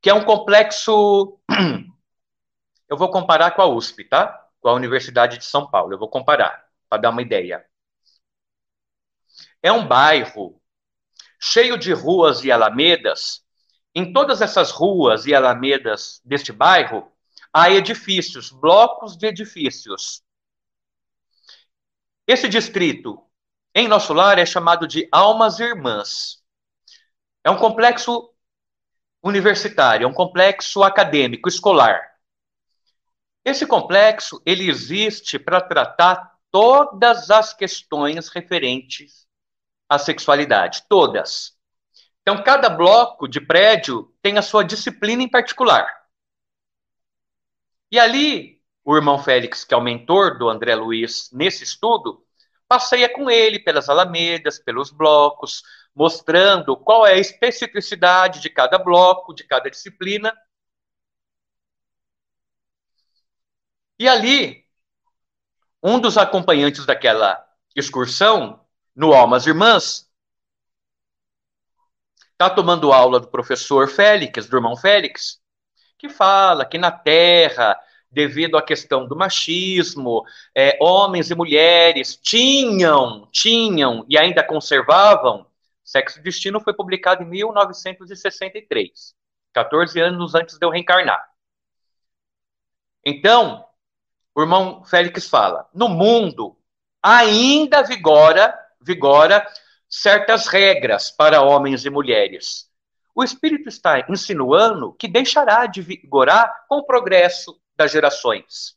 [0.00, 1.38] que é um complexo
[2.88, 4.48] Eu vou comparar com a USP, tá?
[4.62, 5.92] Com a Universidade de São Paulo.
[5.92, 7.62] Eu vou comparar, para dar uma ideia.
[9.62, 10.58] É um bairro
[11.38, 13.43] cheio de ruas e alamedas.
[13.94, 17.10] Em todas essas ruas e alamedas deste bairro,
[17.52, 20.22] há edifícios, blocos de edifícios.
[22.26, 23.22] Esse distrito,
[23.74, 26.42] em nosso lar, é chamado de Almas Irmãs.
[27.44, 28.34] É um complexo
[29.22, 32.14] universitário, é um complexo acadêmico, escolar.
[33.44, 39.26] Esse complexo ele existe para tratar todas as questões referentes
[39.88, 41.53] à sexualidade, todas.
[42.24, 45.86] Então, cada bloco de prédio tem a sua disciplina em particular.
[47.90, 52.26] E ali, o irmão Félix, que é o mentor do André Luiz nesse estudo,
[52.66, 55.62] passeia com ele pelas alamedas, pelos blocos,
[55.94, 60.34] mostrando qual é a especificidade de cada bloco, de cada disciplina.
[63.98, 64.64] E ali,
[65.82, 67.46] um dos acompanhantes daquela
[67.76, 68.64] excursão,
[68.96, 70.03] no Almas Irmãs,
[72.34, 75.40] está tomando aula do professor Félix, do irmão Félix,
[75.96, 77.78] que fala que na Terra,
[78.10, 80.24] devido à questão do machismo,
[80.54, 85.46] é, homens e mulheres tinham, tinham e ainda conservavam.
[85.84, 89.14] Sexo e Destino foi publicado em 1963,
[89.52, 91.24] 14 anos antes de eu reencarnar.
[93.04, 93.64] Então,
[94.34, 96.56] o irmão Félix fala: no mundo
[97.00, 99.46] ainda vigora, vigora
[100.00, 102.68] certas regras para homens e mulheres.
[103.14, 108.76] O Espírito está insinuando que deixará de vigorar com o progresso das gerações.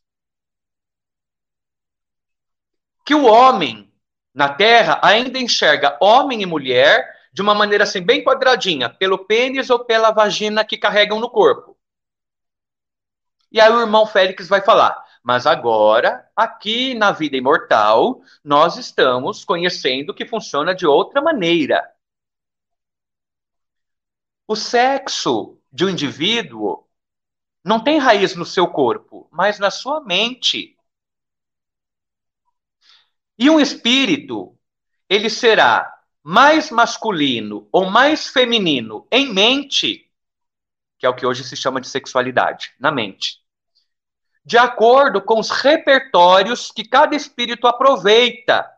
[3.04, 3.92] Que o homem
[4.32, 9.70] na Terra ainda enxerga homem e mulher de uma maneira assim bem quadradinha, pelo pênis
[9.70, 11.76] ou pela vagina que carregam no corpo.
[13.50, 19.44] E aí o irmão Félix vai falar: mas agora, aqui na vida imortal, nós estamos
[19.44, 21.86] conhecendo que funciona de outra maneira.
[24.46, 26.88] O sexo de um indivíduo
[27.62, 30.78] não tem raiz no seu corpo, mas na sua mente.
[33.38, 34.58] E um espírito,
[35.10, 40.10] ele será mais masculino ou mais feminino em mente,
[40.98, 43.46] que é o que hoje se chama de sexualidade, na mente
[44.44, 48.68] de acordo com os repertórios que cada espírito aproveita,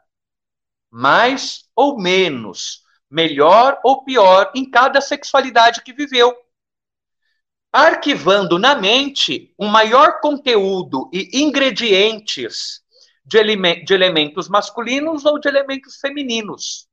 [0.91, 6.35] mais ou menos, melhor ou pior em cada sexualidade que viveu.
[7.73, 12.83] Arquivando na mente um maior conteúdo e ingredientes
[13.25, 16.89] de, ele de elementos masculinos ou de elementos femininos.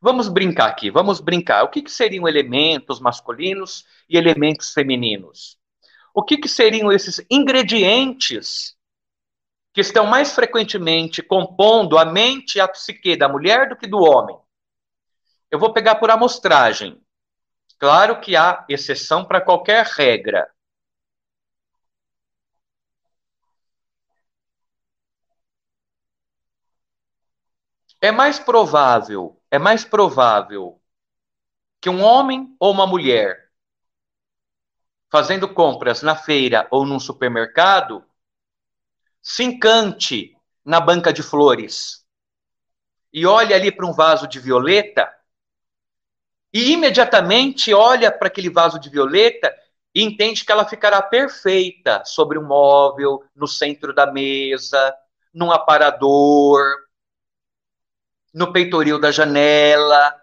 [0.00, 1.64] Vamos brincar aqui, vamos brincar.
[1.64, 5.58] O que, que seriam elementos masculinos e elementos femininos?
[6.18, 8.76] O que, que seriam esses ingredientes
[9.72, 13.98] que estão mais frequentemente compondo a mente e a psique da mulher do que do
[13.98, 14.36] homem?
[15.48, 17.00] Eu vou pegar por amostragem.
[17.78, 20.52] Claro que há exceção para qualquer regra.
[28.00, 30.82] É mais provável, é mais provável
[31.80, 33.47] que um homem ou uma mulher
[35.10, 38.04] fazendo compras na feira ou num supermercado,
[39.22, 42.06] se encante na banca de flores
[43.12, 45.12] e olha ali para um vaso de violeta
[46.52, 49.54] e imediatamente olha para aquele vaso de violeta
[49.94, 54.94] e entende que ela ficará perfeita sobre um móvel, no centro da mesa,
[55.32, 56.62] num aparador,
[58.32, 60.14] no peitoril da janela.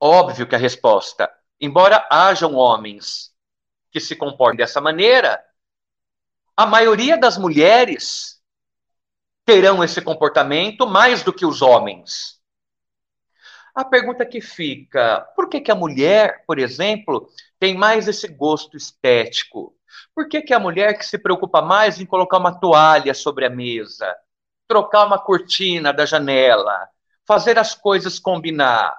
[0.00, 3.29] Óbvio que a resposta, embora hajam homens
[3.90, 5.42] que se comportem dessa maneira,
[6.56, 8.40] a maioria das mulheres
[9.44, 12.40] terão esse comportamento mais do que os homens.
[13.74, 18.76] A pergunta que fica: por que, que a mulher, por exemplo, tem mais esse gosto
[18.76, 19.74] estético?
[20.14, 23.50] Por que, que a mulher que se preocupa mais em colocar uma toalha sobre a
[23.50, 24.14] mesa,
[24.68, 26.88] trocar uma cortina da janela,
[27.26, 28.94] fazer as coisas combinar?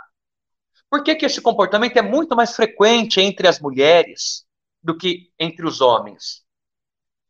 [0.90, 4.46] Por que, que esse comportamento é muito mais frequente entre as mulheres?
[4.84, 6.44] Do que entre os homens?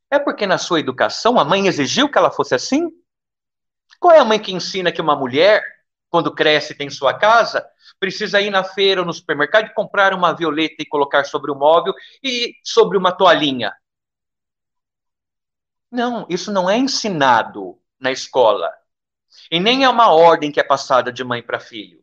[0.09, 2.89] É porque na sua educação a mãe exigiu que ela fosse assim?
[3.99, 5.63] Qual é a mãe que ensina que uma mulher,
[6.09, 7.65] quando cresce e tem sua casa,
[7.99, 11.55] precisa ir na feira ou no supermercado e comprar uma violeta e colocar sobre o
[11.55, 13.73] móvel e sobre uma toalhinha?
[15.89, 18.71] Não, isso não é ensinado na escola.
[19.49, 22.01] E nem é uma ordem que é passada de mãe para filho.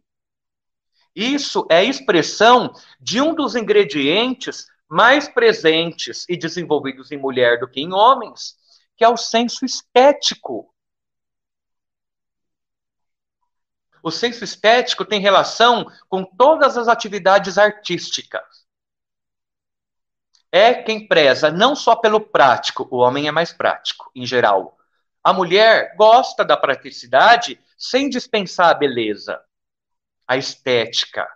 [1.14, 7.80] Isso é expressão de um dos ingredientes mais presentes e desenvolvidos em mulher do que
[7.80, 8.56] em homens,
[8.96, 10.74] que é o senso estético.
[14.02, 18.66] O senso estético tem relação com todas as atividades artísticas.
[20.50, 24.78] É quem preza não só pelo prático, o homem é mais prático, em geral.
[25.22, 29.42] A mulher gosta da praticidade sem dispensar a beleza,
[30.26, 31.28] a estética,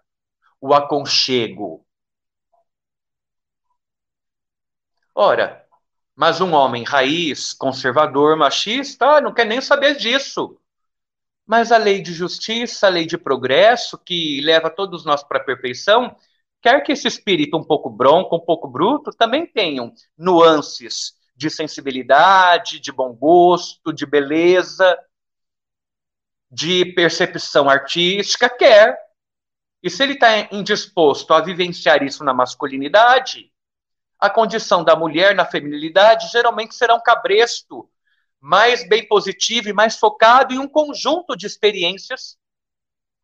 [0.59, 1.87] o aconchego,
[5.15, 5.67] Ora,
[6.17, 10.59] mas um homem raiz, conservador, machista, ah, não quer nem saber disso.
[11.47, 15.45] Mas a lei de justiça, a lei de progresso, que leva todos nós para a
[15.45, 16.17] perfeição,
[16.63, 22.81] quer que esse espírito um pouco bronco, um pouco bruto, também tenham nuances de sensibilidade,
[22.81, 24.99] de bom gosto, de beleza,
[26.51, 28.99] de percepção artística, quer.
[29.83, 33.52] E se ele está indisposto a vivenciar isso na masculinidade,
[34.23, 37.91] a condição da mulher na feminilidade geralmente será um cabresto
[38.41, 42.39] mais bem positivo e mais focado em um conjunto de experiências,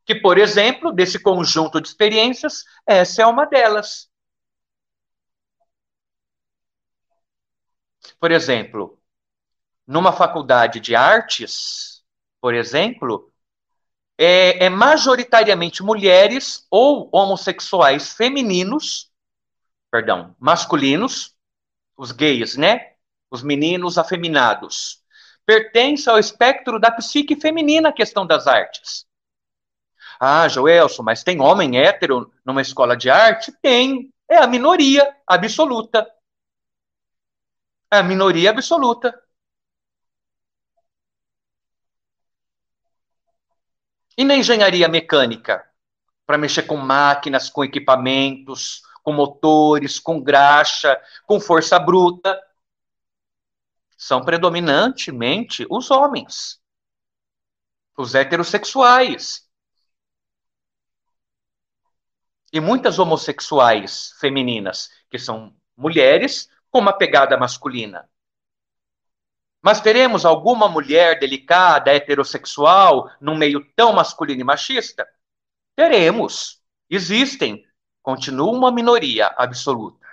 [0.05, 4.11] que, por exemplo, desse conjunto de experiências, essa é uma delas.
[8.19, 9.01] Por exemplo,
[9.87, 12.03] numa faculdade de artes,
[12.41, 13.33] por exemplo,
[14.19, 19.13] é, é majoritariamente mulheres ou homossexuais femininos,
[19.91, 21.35] perdão, masculinos,
[21.97, 22.93] os gays, né?
[23.31, 25.03] Os meninos afeminados.
[25.45, 29.07] Pertence ao espectro da psique feminina a questão das artes.
[30.21, 33.53] Ah, Joelson, mas tem homem hétero numa escola de arte?
[33.63, 34.13] Tem.
[34.29, 36.07] É a minoria absoluta.
[37.91, 39.15] É a minoria absoluta.
[44.17, 45.65] E na engenharia mecânica?
[46.27, 52.39] Para mexer com máquinas, com equipamentos, com motores, com graxa, com força bruta.
[53.97, 56.61] São predominantemente os homens,
[57.97, 59.49] os heterossexuais.
[62.53, 68.11] E muitas homossexuais femininas, que são mulheres com uma pegada masculina.
[69.63, 75.09] Mas teremos alguma mulher delicada, heterossexual, num meio tão masculino e machista?
[75.75, 76.63] Teremos.
[76.91, 77.67] Existem.
[78.09, 80.09] Continua uma minoria absoluta.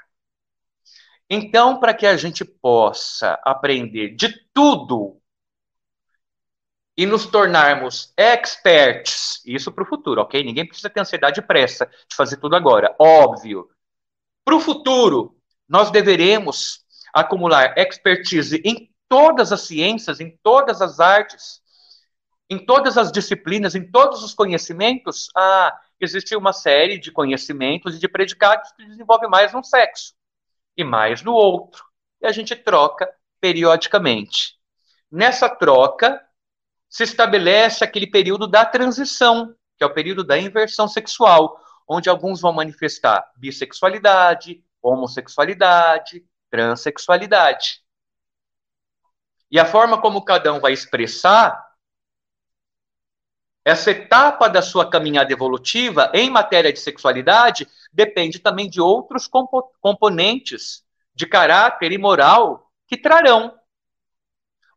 [1.29, 5.21] Então, para que a gente possa aprender de tudo
[6.97, 10.43] e nos tornarmos experts, isso para o futuro, ok?
[10.43, 13.69] Ninguém precisa ter ansiedade e pressa de fazer tudo agora, óbvio.
[14.43, 15.33] Para o futuro,
[15.65, 21.61] nós deveremos acumular expertise em todas as ciências, em todas as artes,
[22.49, 25.29] em todas as disciplinas, em todos os conhecimentos.
[25.33, 30.13] Ah, existe uma série de conhecimentos e de predicados que desenvolve mais um sexo
[30.75, 31.83] e mais no outro.
[32.21, 33.09] E a gente troca
[33.39, 34.55] periodicamente.
[35.11, 36.21] Nessa troca,
[36.89, 42.41] se estabelece aquele período da transição, que é o período da inversão sexual, onde alguns
[42.41, 47.81] vão manifestar bissexualidade, homossexualidade, transexualidade.
[49.51, 51.64] E a forma como cada um vai expressar
[53.65, 59.71] essa etapa da sua caminhada evolutiva em matéria de sexualidade depende também de outros compo
[59.81, 63.53] componentes de caráter e moral que trarão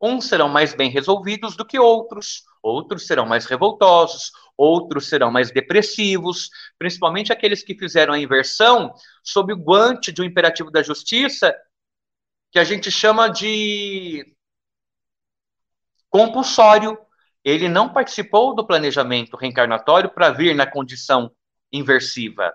[0.01, 5.51] Uns serão mais bem resolvidos do que outros, outros serão mais revoltosos, outros serão mais
[5.51, 8.95] depressivos, principalmente aqueles que fizeram a inversão
[9.25, 11.55] sob o guante de um imperativo da justiça
[12.53, 14.37] que a gente chama de
[16.09, 16.97] compulsório.
[17.49, 21.33] Ele não participou do planejamento reencarnatório para vir na condição
[21.73, 22.53] inversiva.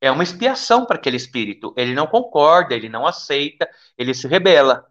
[0.00, 1.74] É uma expiação para aquele espírito.
[1.76, 4.86] Ele não concorda, ele não aceita, ele se rebela.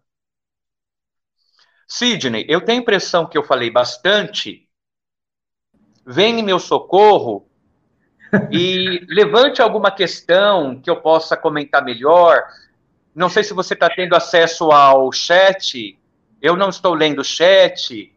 [1.87, 4.67] Sidney, eu tenho a impressão que eu falei bastante.
[6.05, 7.49] Vem em meu socorro
[8.51, 12.43] e levante alguma questão que eu possa comentar melhor.
[13.15, 15.97] Não sei se você está tendo acesso ao chat.
[16.41, 18.13] Eu não estou lendo o chat.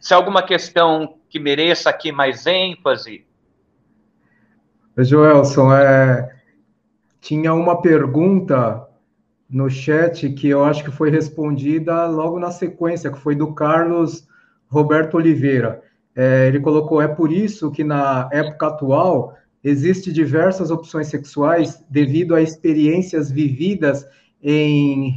[0.00, 3.24] Se há alguma questão que mereça aqui mais ênfase.
[4.96, 6.34] Joelson, é,
[7.20, 8.88] tinha uma pergunta
[9.48, 14.26] no chat que eu acho que foi respondida logo na sequência, que foi do Carlos
[14.68, 15.82] Roberto Oliveira.
[16.16, 22.34] É, ele colocou: é por isso que na época atual existe diversas opções sexuais devido
[22.34, 24.06] a experiências vividas
[24.42, 25.14] em,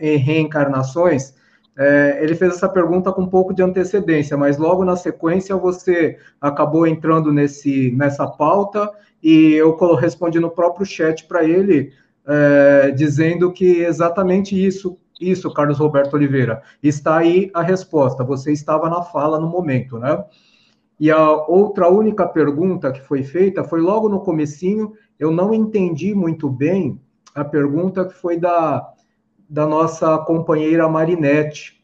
[0.00, 1.34] em reencarnações.
[1.76, 6.18] É, ele fez essa pergunta com um pouco de antecedência, mas logo na sequência você
[6.40, 8.90] acabou entrando nesse, nessa pauta
[9.22, 11.92] e eu respondi no próprio chat para ele
[12.26, 16.62] é, dizendo que exatamente isso, isso, Carlos Roberto Oliveira.
[16.82, 18.22] Está aí a resposta.
[18.24, 20.22] Você estava na fala no momento, né?
[21.00, 24.92] E a outra única pergunta que foi feita foi logo no comecinho.
[25.18, 27.00] Eu não entendi muito bem
[27.34, 28.92] a pergunta que foi da,
[29.52, 31.78] da nossa companheira Marinette.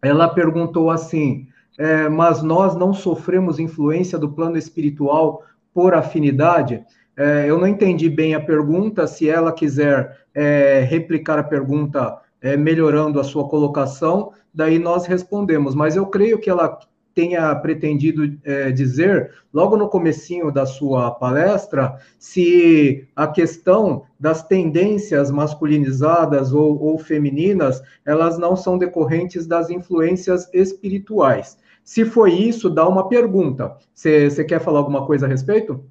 [0.00, 1.46] Ela perguntou assim:
[1.78, 5.42] é, mas nós não sofremos influência do plano espiritual
[5.74, 6.82] por afinidade?
[7.14, 9.06] É, eu não entendi bem a pergunta.
[9.06, 15.74] Se ela quiser é, replicar a pergunta, é, melhorando a sua colocação, daí nós respondemos.
[15.74, 16.78] Mas eu creio que ela
[17.16, 25.30] tenha pretendido é, dizer, logo no comecinho da sua palestra, se a questão das tendências
[25.30, 31.58] masculinizadas ou, ou femininas, elas não são decorrentes das influências espirituais.
[31.82, 33.78] Se foi isso, dá uma pergunta.
[33.94, 35.82] Você quer falar alguma coisa a respeito?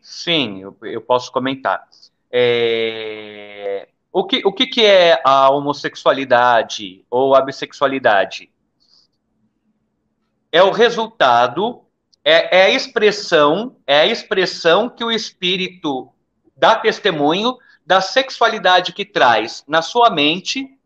[0.00, 1.86] Sim, eu, eu posso comentar.
[2.32, 3.86] É...
[4.12, 8.49] O, que, o que, que é a homossexualidade ou a bissexualidade?
[10.52, 11.82] É o resultado,
[12.24, 16.08] é, é a expressão, é a expressão que o espírito
[16.56, 17.56] dá testemunho
[17.86, 20.76] da sexualidade que traz na sua mente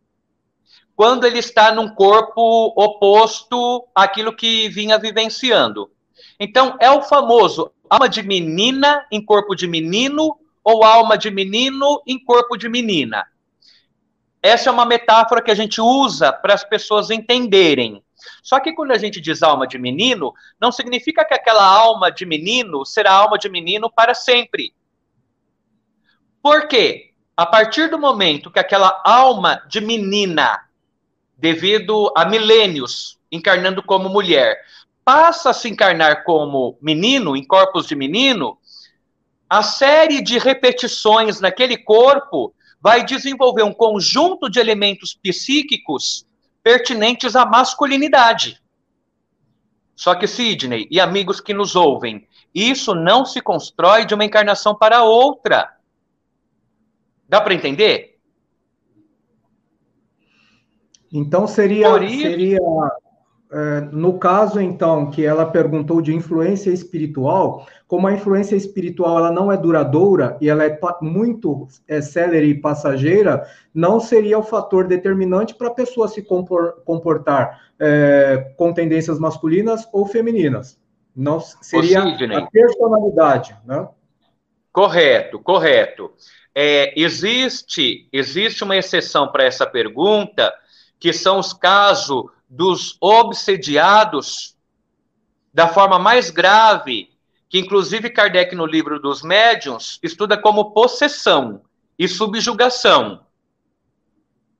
[0.94, 5.90] quando ele está num corpo oposto àquilo que vinha vivenciando.
[6.38, 12.02] Então, é o famoso alma de menina em corpo de menino ou alma de menino
[12.06, 13.26] em corpo de menina.
[14.42, 18.03] Essa é uma metáfora que a gente usa para as pessoas entenderem.
[18.42, 22.26] Só que quando a gente diz alma de menino, não significa que aquela alma de
[22.26, 24.74] menino será alma de menino para sempre.
[26.42, 27.12] Por quê?
[27.36, 30.68] A partir do momento que aquela alma de menina,
[31.36, 34.60] devido a milênios encarnando como mulher,
[35.04, 38.56] passa a se encarnar como menino, em corpos de menino,
[39.48, 46.26] a série de repetições naquele corpo vai desenvolver um conjunto de elementos psíquicos
[46.64, 48.60] pertinentes à masculinidade.
[49.94, 54.74] Só que, Sidney e amigos que nos ouvem, isso não se constrói de uma encarnação
[54.74, 55.76] para outra.
[57.28, 58.18] Dá para entender?
[61.12, 63.03] Então seria, seria é,
[63.92, 69.52] no caso, então, que ela perguntou de influência espiritual, como a influência espiritual ela não
[69.52, 75.54] é duradoura e ela é muito é, célere e passageira, não seria o fator determinante
[75.54, 80.76] para a pessoa se comportar é, com tendências masculinas ou femininas.
[81.14, 83.86] Não seria a personalidade, né?
[84.72, 86.10] Correto, correto.
[86.52, 90.52] É, existe, existe uma exceção para essa pergunta,
[90.98, 94.56] que são os casos dos obsediados
[95.52, 97.10] da forma mais grave,
[97.48, 101.62] que inclusive Kardec no livro dos médiuns estuda como possessão
[101.98, 103.24] e subjugação.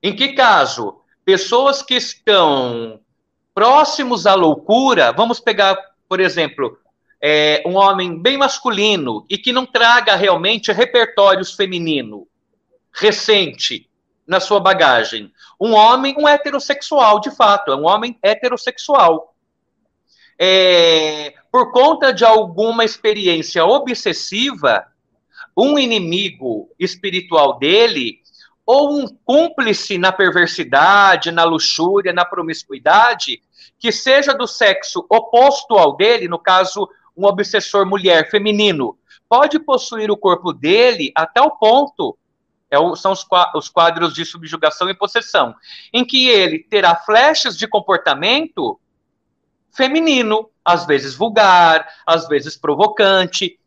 [0.01, 1.01] Em que caso?
[1.23, 2.99] Pessoas que estão
[3.53, 6.77] próximos à loucura, vamos pegar, por exemplo,
[7.21, 12.27] é, um homem bem masculino e que não traga realmente repertórios feminino
[12.95, 13.89] recente,
[14.25, 15.31] na sua bagagem.
[15.59, 19.33] Um homem, um heterossexual, de fato, é um homem heterossexual.
[20.37, 24.85] É, por conta de alguma experiência obsessiva,
[25.55, 28.19] um inimigo espiritual dele,
[28.65, 33.41] ou um cúmplice na perversidade, na luxúria, na promiscuidade,
[33.77, 38.97] que seja do sexo oposto ao dele, no caso, um obsessor mulher feminino,
[39.29, 42.17] pode possuir o corpo dele até o ponto
[42.75, 43.25] é o, são os,
[43.55, 45.55] os quadros de subjugação e possessão,
[45.91, 48.79] em que ele terá flashes de comportamento
[49.71, 53.59] feminino, às vezes vulgar, às vezes provocante.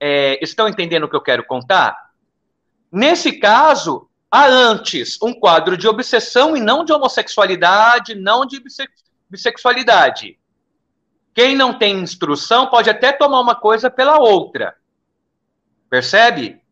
[0.00, 2.10] É, estão entendendo o que eu quero contar?
[2.90, 8.62] Nesse caso, há antes um quadro de obsessão e não de homossexualidade, não de
[9.30, 10.38] bissexualidade.
[11.34, 14.76] Quem não tem instrução pode até tomar uma coisa pela outra.
[15.90, 16.63] Percebe?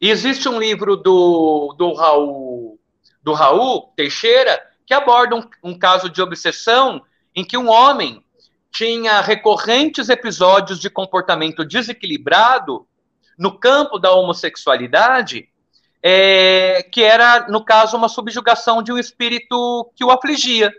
[0.00, 2.78] Existe um livro do, do, Raul,
[3.22, 7.02] do Raul Teixeira que aborda um, um caso de obsessão
[7.34, 8.22] em que um homem
[8.70, 12.86] tinha recorrentes episódios de comportamento desequilibrado
[13.38, 15.48] no campo da homossexualidade,
[16.02, 20.72] é, que era, no caso, uma subjugação de um espírito que o afligia.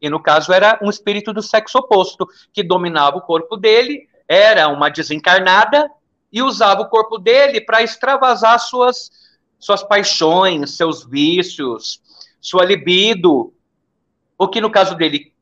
[0.00, 4.68] E, no caso, era um espírito do sexo oposto, que dominava o corpo dele, era
[4.68, 5.90] uma desencarnada
[6.32, 9.10] e usava o corpo dele para extravasar suas,
[9.58, 12.00] suas paixões, seus vícios,
[12.40, 13.52] sua libido.
[14.38, 15.32] O que no caso dele,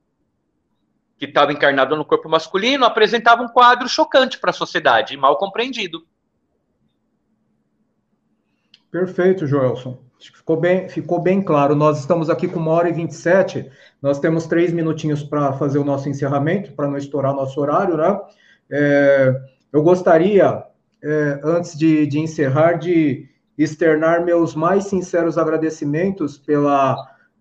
[1.18, 6.04] que estava encarnado no corpo masculino, apresentava um quadro chocante para a sociedade, mal compreendido.
[8.90, 9.98] Perfeito, Joelson.
[10.18, 11.76] Ficou bem, ficou bem claro.
[11.76, 13.70] Nós estamos aqui com uma hora e 27.
[14.02, 18.20] Nós temos três minutinhos para fazer o nosso encerramento, para não estourar nosso horário, né?
[18.70, 19.42] É,
[19.72, 20.64] eu gostaria
[21.02, 26.96] é, antes de, de encerrar, de externar meus mais sinceros agradecimentos pela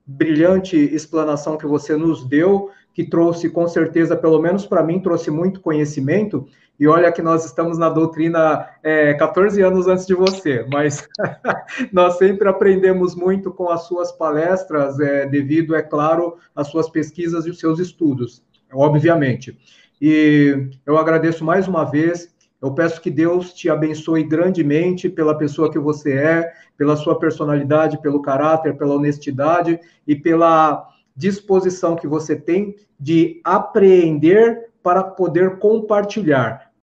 [0.05, 5.29] brilhante explanação que você nos deu, que trouxe com certeza, pelo menos para mim, trouxe
[5.29, 6.47] muito conhecimento.
[6.79, 11.07] E olha que nós estamos na doutrina é, 14 anos antes de você, mas
[11.91, 17.45] nós sempre aprendemos muito com as suas palestras, é, devido, é claro, às suas pesquisas
[17.45, 18.43] e os seus estudos.
[18.71, 19.57] obviamente.
[19.99, 22.35] E eu agradeço mais uma vez.
[22.61, 28.01] Eu peço que Deus te abençoe grandemente pela pessoa que você é, pela sua personalidade,
[28.01, 36.66] pelo caráter, pela honestidade e pela disposição que você tem de apreender para poder compartilhar.